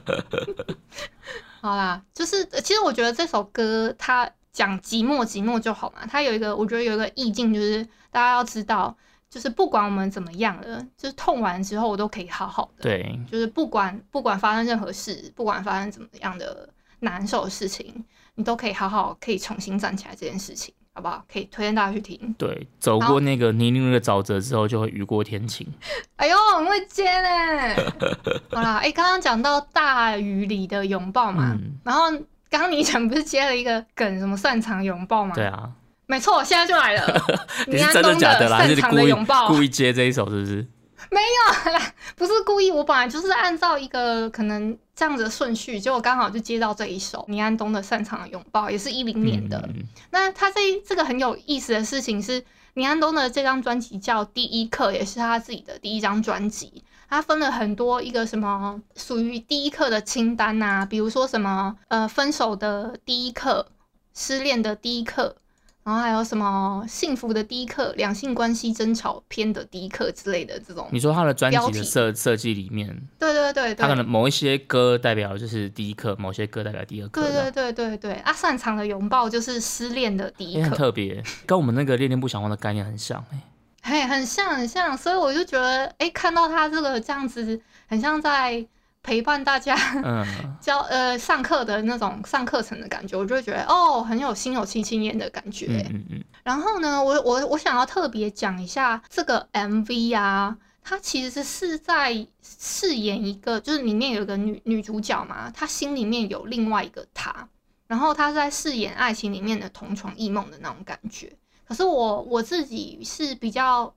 [1.62, 8.94] 好啦，就是呃其实我觉得这首歌它讲寂寞寂寞就好嘛，它有一个我觉得有一个意境，就是大家要知道，
[9.32, 12.82] 就是不管我们怎么样了，就是痛完之后我都可以好好的。
[12.82, 16.68] 对，就是不管不管发生任何事，不管发生怎么样的
[17.00, 18.04] 难受的事情，
[18.34, 21.24] 你都可以好好可以重新站起来这件事情，好不好？
[21.32, 22.34] 可以推荐大家去听。
[22.36, 25.66] 对，走过那个泥泞的沼泽之后，就会雨过天晴。
[26.16, 27.74] 哎呦，很会接呢。
[28.52, 32.10] 好啦，哎、刚刚讲到大雨里的拥抱嘛，嗯然后
[32.50, 35.34] 刚刚你讲不是接了一个梗，什么擅长拥抱吗？
[35.34, 35.72] 对，啊，
[36.12, 37.26] 没错，现在就来了。
[37.66, 38.58] 你是真的倪安东假的啦？
[38.58, 40.66] 还是擅长你故意的拥抱，故意接这一首是不是？
[41.10, 41.80] 没有
[42.16, 49.58] 不是故意，我本来就是按照一个可能这样子的顺序，结果刚好就接到这一首倪安东的擅长的拥抱，也是一零年的。
[49.74, 52.44] 嗯那他这这个很有意思的事情是，
[52.74, 56.84] 倪安东的这张专辑叫《第一课》，也是他自己的第一张专辑。
[57.08, 63.66] 他分了很多一个什么属于第一课的清单呐、比如说什么呃分手的第一课、
[64.14, 65.36] 失恋的第一课，
[65.84, 70.88] 然后还有什么幸福的第一课、两性关系争吵篇的第一课之类的这种。
[70.92, 80.76] 你说他的专辑的设设计里面，对对对对，他可能某一些歌代表就是第一课，某些歌代表第二课，对对对对对，啊，擅长的拥抱就是失恋的第一也很课。
[80.76, 83.40] 特别，跟我们那个恋恋不想忘的概念很像哎。
[83.84, 88.64] 嘿，很像很像，所以我就觉得，哎，看到他这个这样子，很像在
[89.02, 89.74] 陪伴大家
[90.04, 90.24] 嗯，
[90.60, 95.66] 教呃上课的那种上课程的感觉，我就会觉得哦，很有心有戚戚焉的感觉。
[95.90, 107.48] 嗯嗯嗯，然后呢，我我我想要特别讲一下这个 MV 啊，它其实是在饰演一个，就是里面有一个女女主角嘛，她心里面有另外一个她，
[107.88, 111.32] 然后她在饰演爱情里面的同床异梦的那种感觉。
[111.66, 113.92] 可是我我自己是比较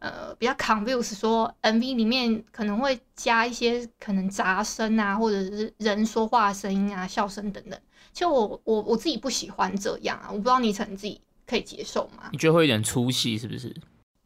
[0.00, 7.80] 呃比较 confused，说 MV 里面可能会加一些可能杂声啊，或者是人说话的声音啊、笑声等等。
[8.12, 12.28] 其实我我我自己不喜欢这样啊，我不知道你成自己可以接受吗？
[12.32, 13.74] 你觉得会有点出戏是不是？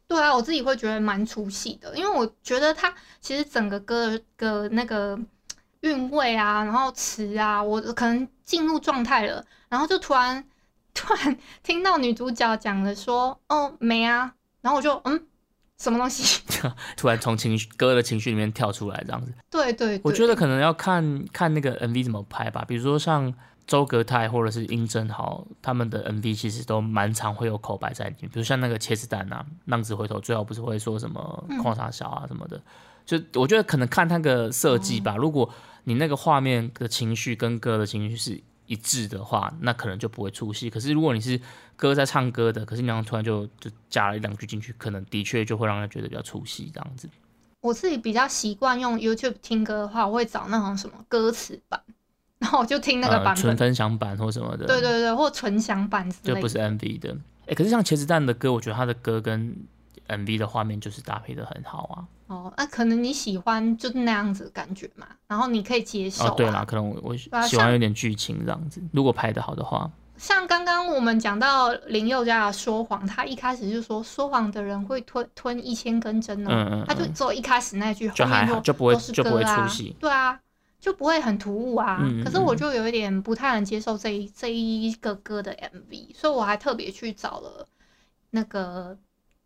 [0.07, 5.19] 对啊，我自己会觉得蛮出戏的，因为我觉得它其实整个歌的那个
[5.81, 10.43] 韵味啊，然后词啊，我可能进入状态了，然后就突然
[10.93, 15.25] 突然听到女主角讲了说，哦没啊，然后我就嗯
[15.77, 16.41] 什么东西？
[16.95, 22.63] 突然从情绪歌的情绪里面跳出来这样子，对对对，我觉得可能要看看那个 MV 怎么拍吧。
[22.67, 23.33] 比如说像
[23.67, 28.29] 周格泰或者是殷正豪他们的 MV，其实都蛮常会有口白在里面。
[28.31, 32.61] 比如像那个茄子蛋啊，浪子回头最后不是会说什么嗯矿沙小啊什么的，
[33.05, 35.15] 就我觉得可能看那个设计哦吧。
[35.17, 35.49] 如果
[35.83, 40.69] 你那个画面的情绪跟歌的情绪是一致的话，那可能就不会出戏。
[40.69, 41.39] 可是如果你是
[41.75, 47.09] 歌在唱歌的，可是你突然就就加了一两句进去，可能的确就会让人觉得比较出戏这样子。
[47.61, 51.81] 我自己比较习惯用 YouTube 听歌的话，我会找那种什么歌词版，
[52.39, 56.35] 然后我就听那个呃版本，纯分享版或什么的，对对对，或纯享版之类的。
[56.35, 57.17] 就不是 MV 的。
[57.47, 59.55] 哎、可是像茄子蛋的歌，我觉得他的歌跟
[60.07, 62.05] MV 的画面就是搭配的很好啊。
[62.27, 66.29] 哦，那、可能你喜欢就是那样子的感觉嘛，然后你可以接受、啊。
[66.29, 79.95] 哦，对啦，可能我我喜欢有点剧情这样子，如果拍的好的话，像刚刚我们讲到林宥嘉的说谎，他一开始就说说谎的人会吞吞一千根针哦，嗯嗯他就嗯只有一开始那句，就还好，后面就就不会就不会出戏。
[79.99, 80.39] 对啊，
[80.79, 82.01] 就不会很突兀啊。
[82.23, 87.67] 可是我就有一点不太能接受这一这一个歌的 MV，所以我还特别去找了
[88.31, 88.97] 那个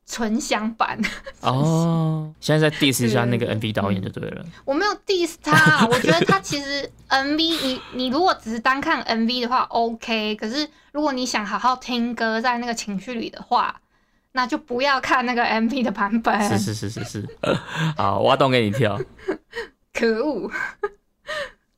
[0.09, 0.99] 纯享版。
[1.41, 4.43] 哦，现在在 diss 一下那个 MV 导演嗯就对了。
[4.65, 13.79] 我没有 diss 他，我觉得他其实 MV 你你如果只是单看 MV 的话 OK，可是如果你想好好听歌，在那个情绪里的话，
[14.31, 16.41] 那就不要看那个 MV 的版本。
[16.49, 17.37] 是是是是是，
[17.95, 18.99] 好，挖洞给你跳。
[19.93, 20.49] 可恶！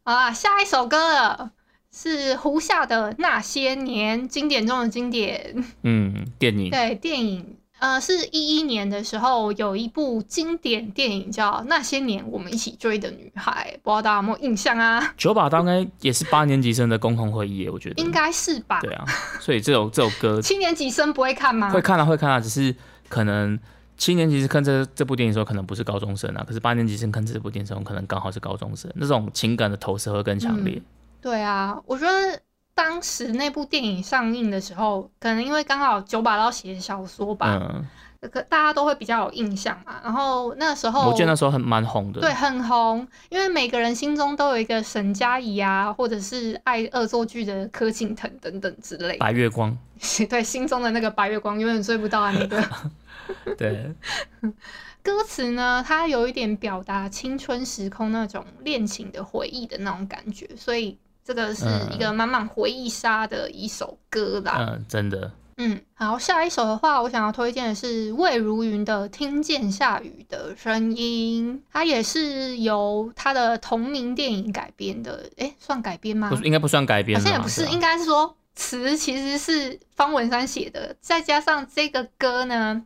[0.04, 1.52] 好啦，下一首歌了，
[1.92, 5.64] 是胡夏的《那些年》，经典中的经典。
[5.84, 15.14] 嗯，电影对，电影，呃，是一一年的时候有一部经典电影叫《那些年我们一起追的女孩》，不知道大家有没有印象啊？
[15.18, 18.80] 九把刀应该也是八年级生的共同回忆，我觉得应该是吧？
[18.82, 19.04] 对啊，
[19.40, 21.72] 所以这首这首歌 七年级生不会看吗？
[21.72, 22.76] 会看啊会看啊，只是
[23.10, 23.58] 可能
[23.98, 30.80] 七年级是看这这部电影的时候，可能不是高中生啊，可是八年级生看这部电影的时候，可能刚好是高中生，那种情感的投射会更强烈。
[31.20, 32.40] 对啊，我觉得
[32.74, 37.60] 当时那部电影上映的时候，可能因为刚好九把刀写小说吧，
[38.22, 40.00] 嗯，可大家都会比较有印象嘛。
[40.04, 42.22] 然后那时候我记得那时候很蛮红的。
[42.22, 49.18] 对，很红，因为每个人心中都有一个沈佳宜啊，或者是爱恶作剧的柯景腾等等之类。
[49.18, 49.78] 白月光，
[50.30, 52.64] 对，心中的那个白月光永远追不到啊，那个。
[53.58, 53.94] 对，
[55.04, 64.58] 歌词呢，它有一点表达青春时空那种恋情的回忆的那种感觉，所以这个是一个满满回忆杀的一首歌啦。
[64.60, 65.32] 嗯，真的。
[65.58, 75.30] 嗯，好，下一首的话，我想要推荐的是魏如云的《听见下雨的声音》，它也是由他的同名电影改编的。
[75.38, 76.30] 诶，算改编吗？
[76.30, 77.20] 不，应该不算改编。
[77.20, 82.84] 好像也不是，应该是说词其实是方文山写的，再加上这个歌呢。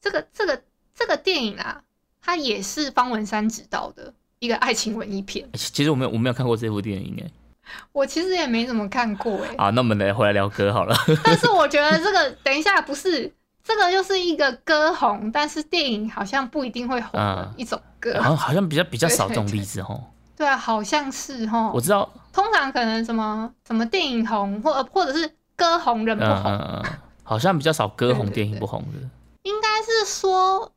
[0.00, 0.62] 这个这个
[0.94, 1.82] 这个电影啊，
[2.22, 5.48] 它也是方文山执导的一个爱情文艺片。
[5.54, 7.30] 其实我没有我没有看过这部电影哎，
[7.92, 9.54] 我其实也没怎么看过哎。
[9.58, 10.94] 好，那我们来回来聊歌好了。
[11.24, 18.14] 但是我觉得这个等一下不是这个，就是一个歌红，但是电影好像不一定会红的一种歌。
[18.20, 20.04] 好像好像比较比较少这种例子哦。
[20.36, 21.70] 对啊，好像是哦。
[21.74, 26.82] 我知道，通常可能什么什么电影红，或或者是歌红人不红，
[27.22, 29.08] 好像比较少歌红电影不红的。
[29.44, 30.72] 应该是说，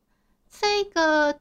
[0.60, 1.34] 这个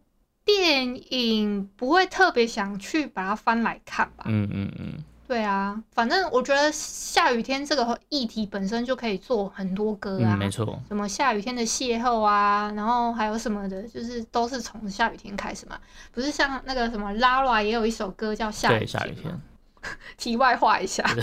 [0.44, 4.24] 电影不会特别想去把它翻来看吧？
[4.26, 4.94] 嗯嗯嗯，
[5.28, 15.78] 对啊，反正我觉得下雨天这个议题本身就可以做很多歌啊，没错，什么下雨天的邂逅啊，然后还有什么的，就是都是从下雨天开始嘛。
[16.14, 19.42] 不是像那个什么 Lara 也有一首歌叫下雨天。
[20.18, 21.04] 题外话一下。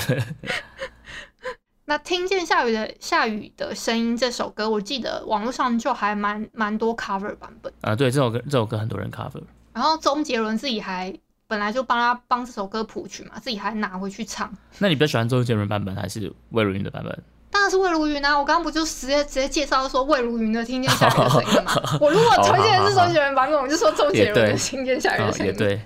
[1.87, 7.97] 那听见下雨的下雨的声音这首歌，我记得网络上就还蛮蛮多 cover 版本啊。
[7.97, 9.43] 对，这首歌这首歌很多人 cover。
[9.75, 11.15] 然后周杰伦自己还
[11.55, 14.53] 本来就帮他帮这首歌谱曲嘛，自己还拿回去唱。
[14.79, 17.23] 那你比较喜欢周杰伦版本还是魏如云的版本？
[17.49, 18.37] 当然是魏如云啊！
[18.37, 21.73] 我刚刚不就直接直接介绍说魏如云的《听见下雨的声音》吗？
[22.03, 25.53] 我如果推荐的是周杰伦版本，我就说周杰伦的《听见下雨的声音》。
[25.57, 25.81] 也对，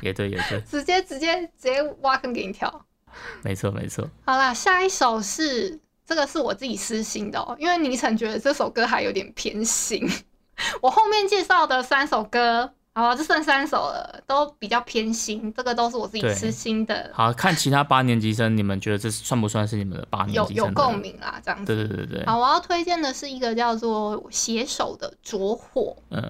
[0.00, 0.60] 也对，也对。
[0.70, 2.72] 直接直接直接挖坑给你跳。
[3.42, 4.08] 没错，没错。
[4.24, 10.08] 好啦，下一首是这个是我自己私心的哦，因为倪晨觉得这首歌还有点偏心。
[10.80, 15.52] 我后面介绍的三首歌，好，就剩三首了，都比较偏心。
[15.56, 17.10] 这个都是我自己私心的。
[17.14, 20.56] 好看其他八年级生，你们觉得这算不算是你们的八年级生？
[20.56, 21.72] 有有共鸣啦，这样子。
[21.74, 22.26] 对对对对。
[22.26, 25.96] 好，我要推荐的是一个叫做携手的着火。
[26.10, 26.28] 嗯，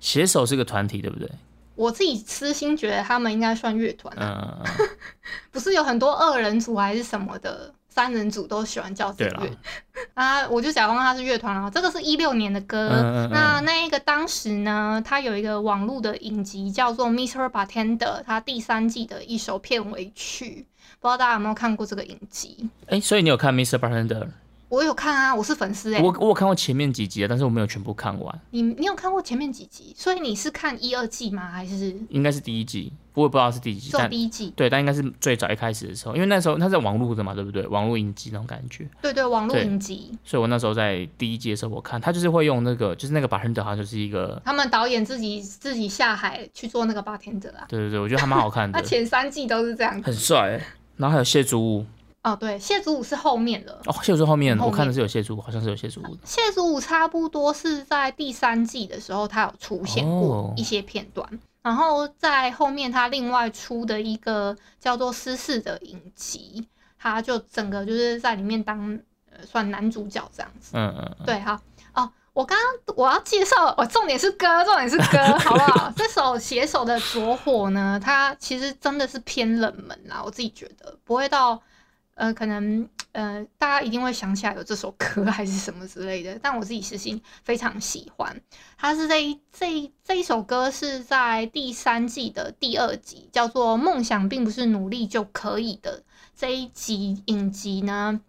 [0.00, 1.30] 携手是个团体，对不对？
[1.76, 4.58] 我自己私心觉得他们应该算乐团，嗯
[5.50, 9.50] 不是有很多二人组还是什么的，三人组都喜欢叫这个乐
[10.14, 11.70] 啊，我就假装他是乐团了。
[11.70, 12.88] 这个是一六年的歌，
[13.30, 17.50] 那那一个当时呢，他有一个网络的影集叫做《Mr.
[17.50, 20.64] Bartender》，他第三季的一首片尾曲，
[20.98, 22.70] 不知道大家有没有看过这个影集？
[22.86, 23.76] 哎，所以你有看《Mr.
[23.78, 24.22] Bartender》？
[24.70, 26.00] 我有看啊，我是粉丝哎。
[26.00, 28.40] 我我有看过前面几集但是我没有全部看完。
[28.50, 29.92] 你你有看过前面几集？
[29.96, 31.50] 所以你是看一二季吗？
[31.50, 32.92] 还是应该是第一季？
[33.14, 33.90] 我也不知道是第几季。
[33.90, 34.52] 做第一季。
[34.54, 37.66] 对，但应该是最早一开始的时候，因为那时候他在网络的嘛，对不对？
[37.66, 38.88] 网络影集那种感觉。
[39.02, 40.16] 对对，网络影集。
[40.24, 44.40] 所以我那时候在第一季的时候，我看他就是会用那个，就是那个巴天德，好像就是一个。
[44.44, 47.66] 他们导演自己自己下海去做那个巴天德啊。
[47.68, 48.78] 对对对，我觉得还蛮好看的。
[48.80, 50.00] 他前三季都是这样。
[50.00, 50.60] 很帅。
[50.96, 51.86] 然后还有谢祖武。
[52.22, 56.20] 哦，对，谢祖武是后面的哦，谢祖武后面，我看的是有谢祖武，好像是有谢祖武的。
[56.26, 61.26] 谢祖武差不多是在第三季的时候，他有出现过一些片段，
[61.62, 66.68] 然后在后面他另外出的一个叫做《私事》的影集，
[66.98, 69.00] 他就整个就是在里面当
[69.32, 70.72] 呃算男主角这样子。
[70.74, 71.58] 嗯嗯，对，好
[71.94, 75.90] 哦，我刚刚我要介绍，我重点是歌，重点是歌，好不好？
[75.96, 81.58] 这首携手的着火呢，它其实真的是偏冷门啦，我自己觉得不会到。
[82.20, 88.38] 呃，可能呃，大家一定会想起来有这首歌还是什么之类的，但我自己私心非常喜欢。
[88.76, 96.00] 它是这这这一首歌是在第三季的第二集，叫做《梦想并不是努力就可以的》
[96.36, 98.20] 这一集影集呢，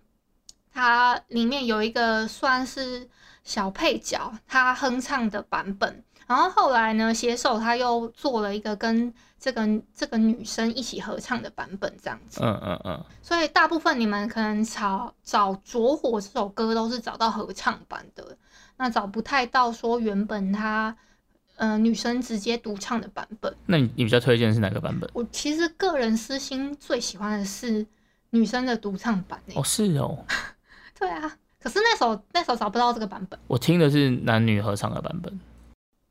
[0.72, 3.10] 它里面有一个算是
[3.44, 6.04] 小配角，他哼唱的版本。
[6.28, 12.39] 然后后来呢，携手他又做了一个跟这个这个女生一起合唱的版本，这样子。
[12.42, 13.06] 嗯嗯嗯。
[13.22, 18.38] 所以大部分你们可能找找着火这首歌都是找到合唱版的，
[18.78, 20.96] 那找不太到说原本他
[21.58, 23.54] 呃女生直接独唱的版本。
[23.66, 25.10] 那你你比较推荐是哪个版本？
[25.14, 27.86] 我其实个人私心最喜欢的是
[28.30, 29.42] 女生的独唱版。
[29.56, 30.26] 哦，是哦。
[30.98, 33.39] 对啊，可是那首那首找不到这个版本。
[33.47, 35.32] 我听的是男女合唱的版本。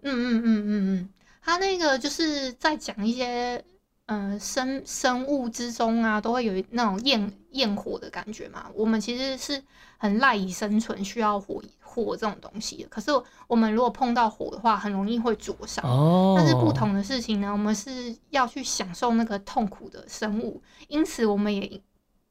[0.03, 1.09] 嗯嗯嗯嗯嗯，
[1.43, 3.63] 他那个就是在讲一些，
[4.07, 8.67] 呃生生物之中啊，都会有那种焰焰火的感觉嘛。
[8.75, 9.63] 我们其实是
[9.99, 12.89] 很赖以生存，需要火火这种东西的。
[12.89, 13.11] 可是
[13.47, 15.85] 我们如果碰到火的话，很容易会灼伤。
[15.85, 21.81] 哦，但是不同的事情呢，我们是要去享受那个痛苦的生物，因此我们也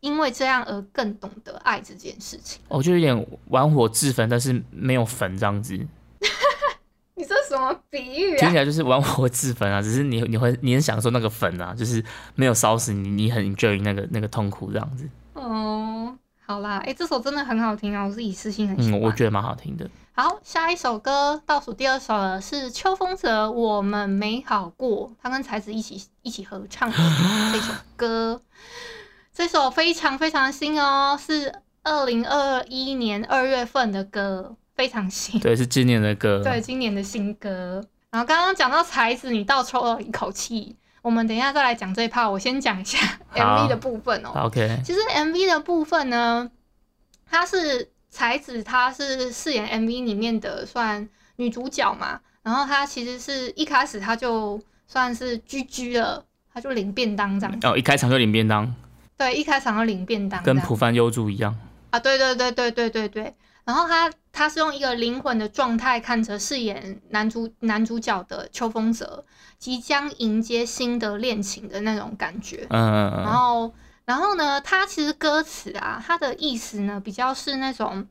[0.02, 2.62] 因为这样而更懂得爱这件事情。
[2.68, 5.74] 我就有点玩火自焚，但是没有焚这样子，
[7.16, 8.40] 你这什么比喻啊？
[8.40, 12.04] 听起来就是玩火自焚啊，只是你你会你很享受那个焚啊，就是
[12.36, 15.10] 没有烧死你，你很 enjoy 那个那个痛苦这样子。
[15.34, 19.02] 哦，好啦，哎、这首真的很好听啊，我自己私心很喜嗯，欢。
[19.02, 19.90] 我觉得蛮好听的。
[20.14, 26.98] 好，下一首歌倒数第二首了，是秋风者《我们美好过》，他跟才子一起一起合唱的
[27.54, 28.42] 这首歌。
[29.40, 35.40] 这首非常非常新哦，是二零二一年二月份的歌，非常新。
[35.40, 36.44] 对，是今年的歌。
[36.44, 37.82] 对，今年的新歌。
[38.12, 40.76] 然后刚刚讲到才子，你倒抽了一口气。
[41.02, 42.98] 我们等一下再来讲这一 part，我先讲一下
[43.34, 44.32] MV 的部分哦。
[44.44, 46.52] ，OK，其实 MV 的部分呢，
[47.26, 52.20] 它是才子，她是饰演 MV 里面的算女主角嘛。
[52.44, 57.66] 然后她其实是一开始她就算是居居了，她就领便当这样子。
[57.66, 58.76] 哦，一开场就领便当，
[59.20, 61.54] 对，一开场要领便当，跟浦饭优助一样。
[61.90, 63.36] 啊，对对对对对对对。
[63.66, 69.26] 然后他他是用一个灵魂的状态看着饰演男主男主角的秋风泽
[69.58, 72.66] 即将迎接新的恋情的那种感觉。
[72.70, 73.74] 嗯嗯然后
[74.06, 78.08] 然后呢，他其实歌词啊，他的意思呢比较是那种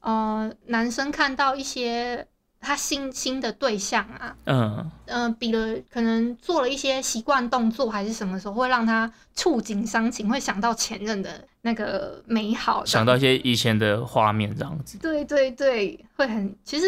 [0.00, 2.26] 呃男生看到一些
[2.62, 14.96] 他新新的对象啊，嗯，呃，比了可能做了一些习惯动作还是什么时候会让他触景伤情，会想到前任的那个美好，想到一些以前的画面这样子。
[14.98, 16.86] 对对对，会很其实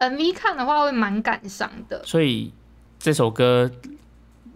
[0.00, 2.02] MV 看的话会蛮感伤的。
[2.04, 2.52] 所以
[2.98, 3.70] 这首歌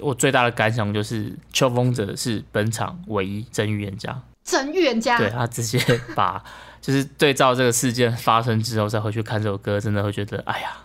[0.01, 4.21] 我最大的感想就是，秋风者是本场唯一真预言家。
[4.45, 5.79] 真预言家，对他直接
[6.15, 6.43] 把
[6.81, 10.77] 就是对照这个事件发生之后再回去看这首歌，真的会觉得哎呀，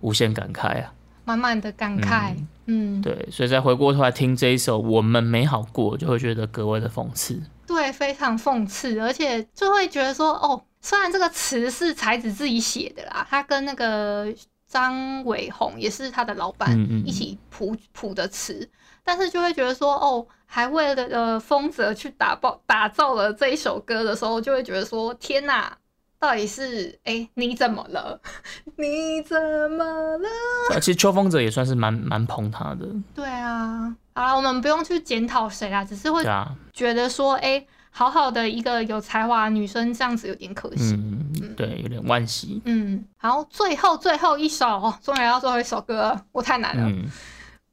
[0.00, 0.92] 无限感慨啊。
[1.24, 7.38] 满满的感慨，嗯，对，所以再回过头来听这一首《我们没好过》，就会觉得格外的讽刺。
[7.66, 14.26] 对，非常讽刺，而且就会觉得说，哦，虽然这个词是才子自己写的啦，他跟那个
[14.66, 18.66] 张伟宏也是他的老板一起谱谱的词，
[19.04, 25.76] 但是就会觉得说，哦，还为了呃风泽去打爆打造了这一首歌的时候，就会觉得说，天哪！
[26.20, 28.20] 到底是哎、你怎么了？
[28.76, 29.40] 你怎
[29.70, 30.28] 么了？
[30.72, 36.24] 呃其实秋风者也算是蛮蛮捧他的，对啊，好了，我们不用去检讨谁啦，只是会
[36.72, 40.94] 觉得说，哎、好好的一个有才华的女生这样子有点可惜。
[40.94, 42.60] 嗯，对，有点惋惜。
[42.64, 46.88] 嗯，好，最后最后一首，哦终于来到最后一首歌了，我太难了。
[46.88, 47.04] 嗯，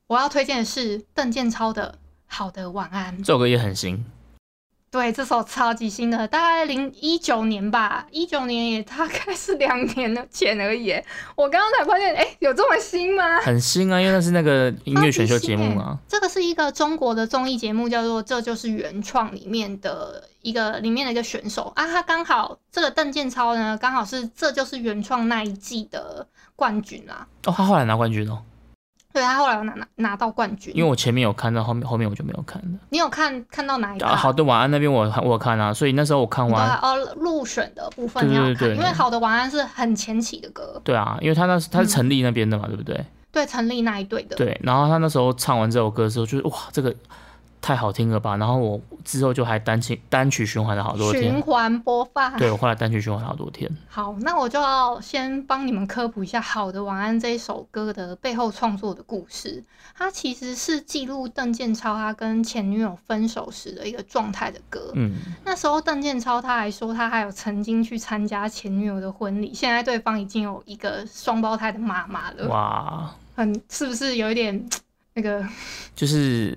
[0.05, 1.97] 我要推荐的是邓建超的
[2.35, 3.17] 《好的晚安》。
[3.19, 4.03] 这首歌也很新，
[4.91, 10.91] 对，这首超级新的，大概零一九年吧，一九年也大概是两年的前而已。
[11.37, 13.39] 我刚刚才发现，哎、有这么新吗？
[13.39, 15.97] 很新啊，因为那是那个音乐选秀节目嘛。
[16.09, 26.27] 这个是一个中国的综艺节目，叫做《这就是原创》里面的一个里面的一个选手啊，他刚好这个邓建超呢，刚好是《这就是原创》那一季的
[26.57, 27.25] 冠军啦。
[27.45, 28.41] 哦，他后来拿冠军哦，
[29.15, 32.67] 对他后来有拿拿拿到冠军，因为我前面有看到，后面后面我就没有看了。
[32.89, 43.05] 你有看看到哪一个、啊，好的晚安那边我我有看啊，所以那时候我看完，哦，入选的部分你要看，对对因为《好的晚安》是很前期的歌，对啊，因为他那是他是成立那边的嘛，对不对？
[43.31, 44.35] 对陈立那一队的。
[44.35, 46.93] 对，然后他那时候唱完这首歌的时候，就是哇，这个
[47.65, 48.37] 太好听了吧！
[48.37, 52.37] 然后我之后就还单曲单曲循环了好多天循，环播放。
[52.37, 53.67] 对我后来单曲循环了好多天。
[53.87, 59.63] 好，那我就要先帮你们科普一下《好的晚安》这一首歌的背后创作的故事。
[59.97, 64.91] 它其实是记录邓建超他跟前女友分手时的一个状态的歌。
[64.93, 72.47] 嗯，那时候邓建超他还说他还有曾经去参加前女友的婚礼，现在对方已经有一个双胞胎的妈妈了。
[72.47, 74.69] 哇，很是不是有一点
[75.15, 75.43] 那个？
[75.95, 76.55] 就是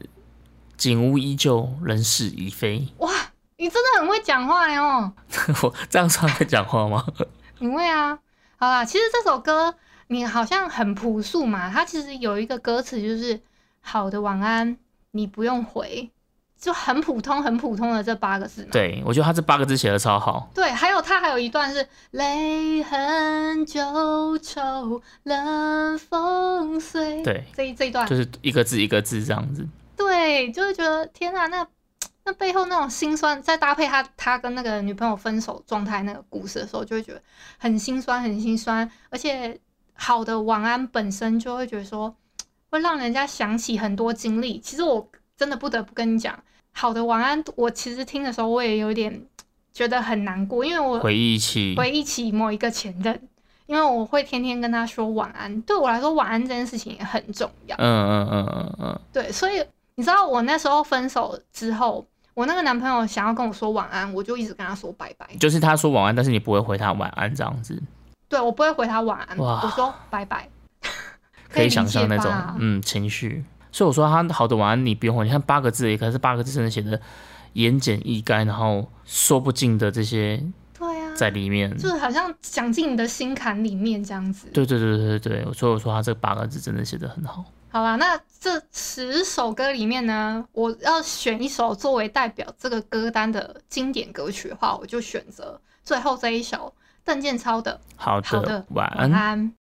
[0.79, 2.87] 景物依旧，人事已非。
[2.99, 3.11] 哇，
[3.57, 5.13] 你真的很会讲话哟！
[5.63, 7.05] 我这样算会讲话吗？
[7.59, 8.17] 你会啊？
[8.57, 9.75] 好啦，其实这首歌
[10.07, 13.41] 你好像很朴素嘛，它其实有一个歌词就是
[13.83, 14.77] “好的晚安，
[15.11, 16.09] 你不用回”，
[16.57, 18.69] 就很普通、很普通的这八个字嘛。
[18.71, 20.49] 对，我觉得他这八个字写的超好。
[20.55, 29.67] 对，还有它还有一段是“泪痕旧愁，冷风碎”，对，这一这一段就是一个字一个字这样子。
[29.99, 31.67] 对，就会觉得天啊，那
[32.25, 37.21] 那背后那种心酸，再搭配他他跟那个女朋友分手状态那个故事的时候，就会觉得
[37.59, 38.89] 很心酸，很心酸。
[39.11, 39.59] 而且
[39.95, 42.15] 好的晚安本身就会觉得说，
[42.71, 44.61] 会让人家想起很多经历。
[44.61, 46.39] 其实我真的不得不跟你讲，
[46.73, 49.27] 好的晚安，我其实听的时候我也有点
[49.73, 53.29] 觉得很难过，因为我回忆起回忆起某一个前任，
[53.67, 57.77] 因为我会天天跟他说晚安，对我来说晚安这件事情也很重要。
[57.79, 59.65] 嗯嗯嗯嗯嗯，对，所以
[59.99, 65.29] 你知道我那时候分手之后，我那个男朋友想要跟我说晚安，我就一直跟他说拜拜。
[65.41, 67.83] 就是他说晚安，但是你不会回他晚安这样子，
[68.29, 70.49] 对我不会回他晚安，我说拜拜。
[71.51, 73.45] 可以想象那种嗯情绪。
[73.73, 77.01] 所以我说他好的晚安你不用回，你看八个字，也可是八个字真的写的
[77.55, 80.41] 言简意赅，然后说不尽的这些
[80.79, 81.77] 对啊，在里面。
[81.77, 84.47] 就是好像讲进你的心坎里面这样子。
[84.55, 87.45] 对对对对对，所以我说他这八个字真的写的很好。
[87.71, 99.58] 好啦，那这十首歌里面呢，我要选一首作为代表这个歌单的经典歌曲的话，我就选择最后这一首邓建超的好《好的，晚安。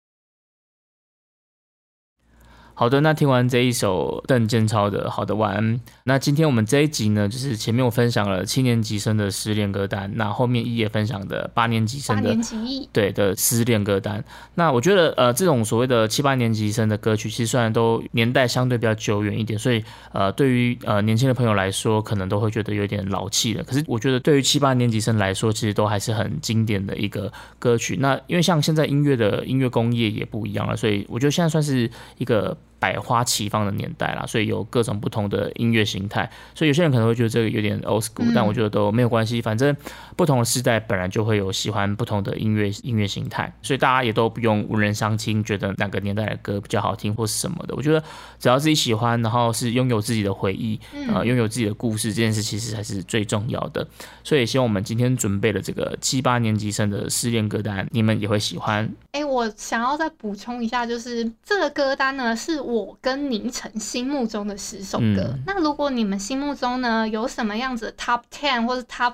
[2.77, 2.79] 安》。
[2.79, 5.63] 好的，那听完这一首邓建超的《好的晚安》，
[6.03, 14.23] 那今天我们这一集呢，就是前面我分享了七年级生的失恋歌单，那后面一也分享的八年级生的年级，对的失恋歌单。
[14.53, 23.63] 那我觉得呃，这种所谓的七八年级生的歌曲，其实虽然都年代相对比较久远一点，所以呃，对于呃年轻的朋友来说，可能都会觉得有点老气了。
[23.63, 27.97] 可是我觉得对于七八年级生来说，其实都还是很经典的一个歌曲。
[27.99, 32.55] 那因为像现在音乐的音乐工业也不一样了，所以我觉得现在算是一个。
[32.79, 39.75] 百花齐放的年代啦，所以有各种不同的音乐形态，所以有些人可能会觉得这个有点 old school，、嗯但我觉得都没有关系，反正
[40.15, 47.75] 不同的时代本来就会有喜欢不同的音乐音乐形态，所以大家也都不用无人相亲，觉得哪个年代的歌比较好听或是什么的。
[47.75, 48.03] 我觉得
[48.37, 53.87] 只要自己喜欢，然后是拥有自己的回忆，呃，嗯，拥有自己的故事，这件事其实才是最重要的。
[54.23, 58.87] 所以希望我们今天准备的这个七八年级生的失恋歌单，你们也会喜欢。
[59.13, 65.31] 哎、我想要再补充一下，就是这个歌单呢，是我跟宁晨心目中的十首歌。
[65.33, 69.13] 嗯那如果你们心目中呢有什么样子的 top ten 或者 top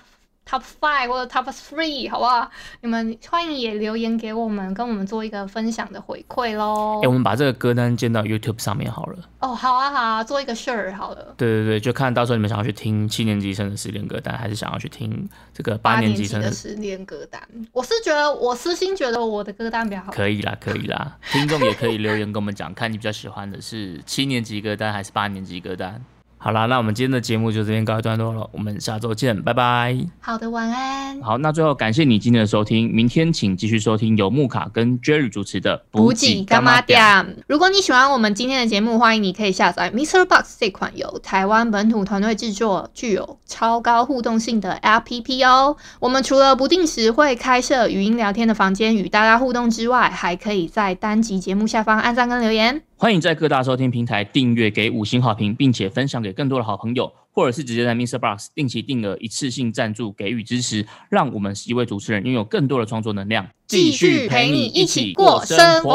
[0.50, 2.50] top five 或者 top three，好不好？
[2.82, 7.08] 你们欢迎也留言给我们，跟我们做一个分享的回馈喽哎、。
[7.08, 9.18] 我们把这个歌单建到 YouTube 上面好了。
[9.40, 11.34] 哦，好啊，好啊，做一个 share 好了。
[11.38, 17.42] 对对对，就看到时候你们想要去听七年级生的失恋歌单，还是想要去听这个八八年年级生的的失恋歌单，
[17.72, 20.12] 我是觉得我私心觉得我的歌单比较好。
[20.12, 26.04] 可以啦，可以啦， 听众也可以留言跟我们讲，看你比较喜欢的是七年级歌单还是八年级歌单。
[26.44, 29.98] 好啦，那我们今天的节目就这边告一段落了，我们下周见，拜拜。
[30.20, 31.22] 好的，晚安。
[31.22, 37.38] 好，那最后感谢你今天的收听，明天请继续收听由木卡跟 Jerry 主持的补给干妈店。
[37.48, 40.26] 如果你喜欢我们今天的节目，欢迎你可以下载 Mr.
[40.26, 45.78] Box 这款由台湾本土团队制作、具有超高互动性的 APP 哦。
[46.02, 52.82] 我们除了不定时会开设语音聊天的房间与大家互动之外，还可以在单集节目下方按赞跟留言。
[53.04, 58.18] 欢迎在各大收听平台订阅、给五星好评，并且分享给更多的好朋友，或者是直接在 Mr.
[58.18, 65.92] Box 定期定额一次性赞助给予支持，让我们十一位主持人拥有更多的创作能量，继续陪你一起过生活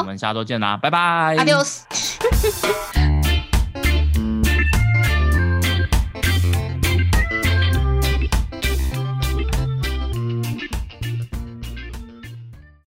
[0.00, 1.34] 我们下周见啦，拜拜。
[1.38, 2.99] Adios。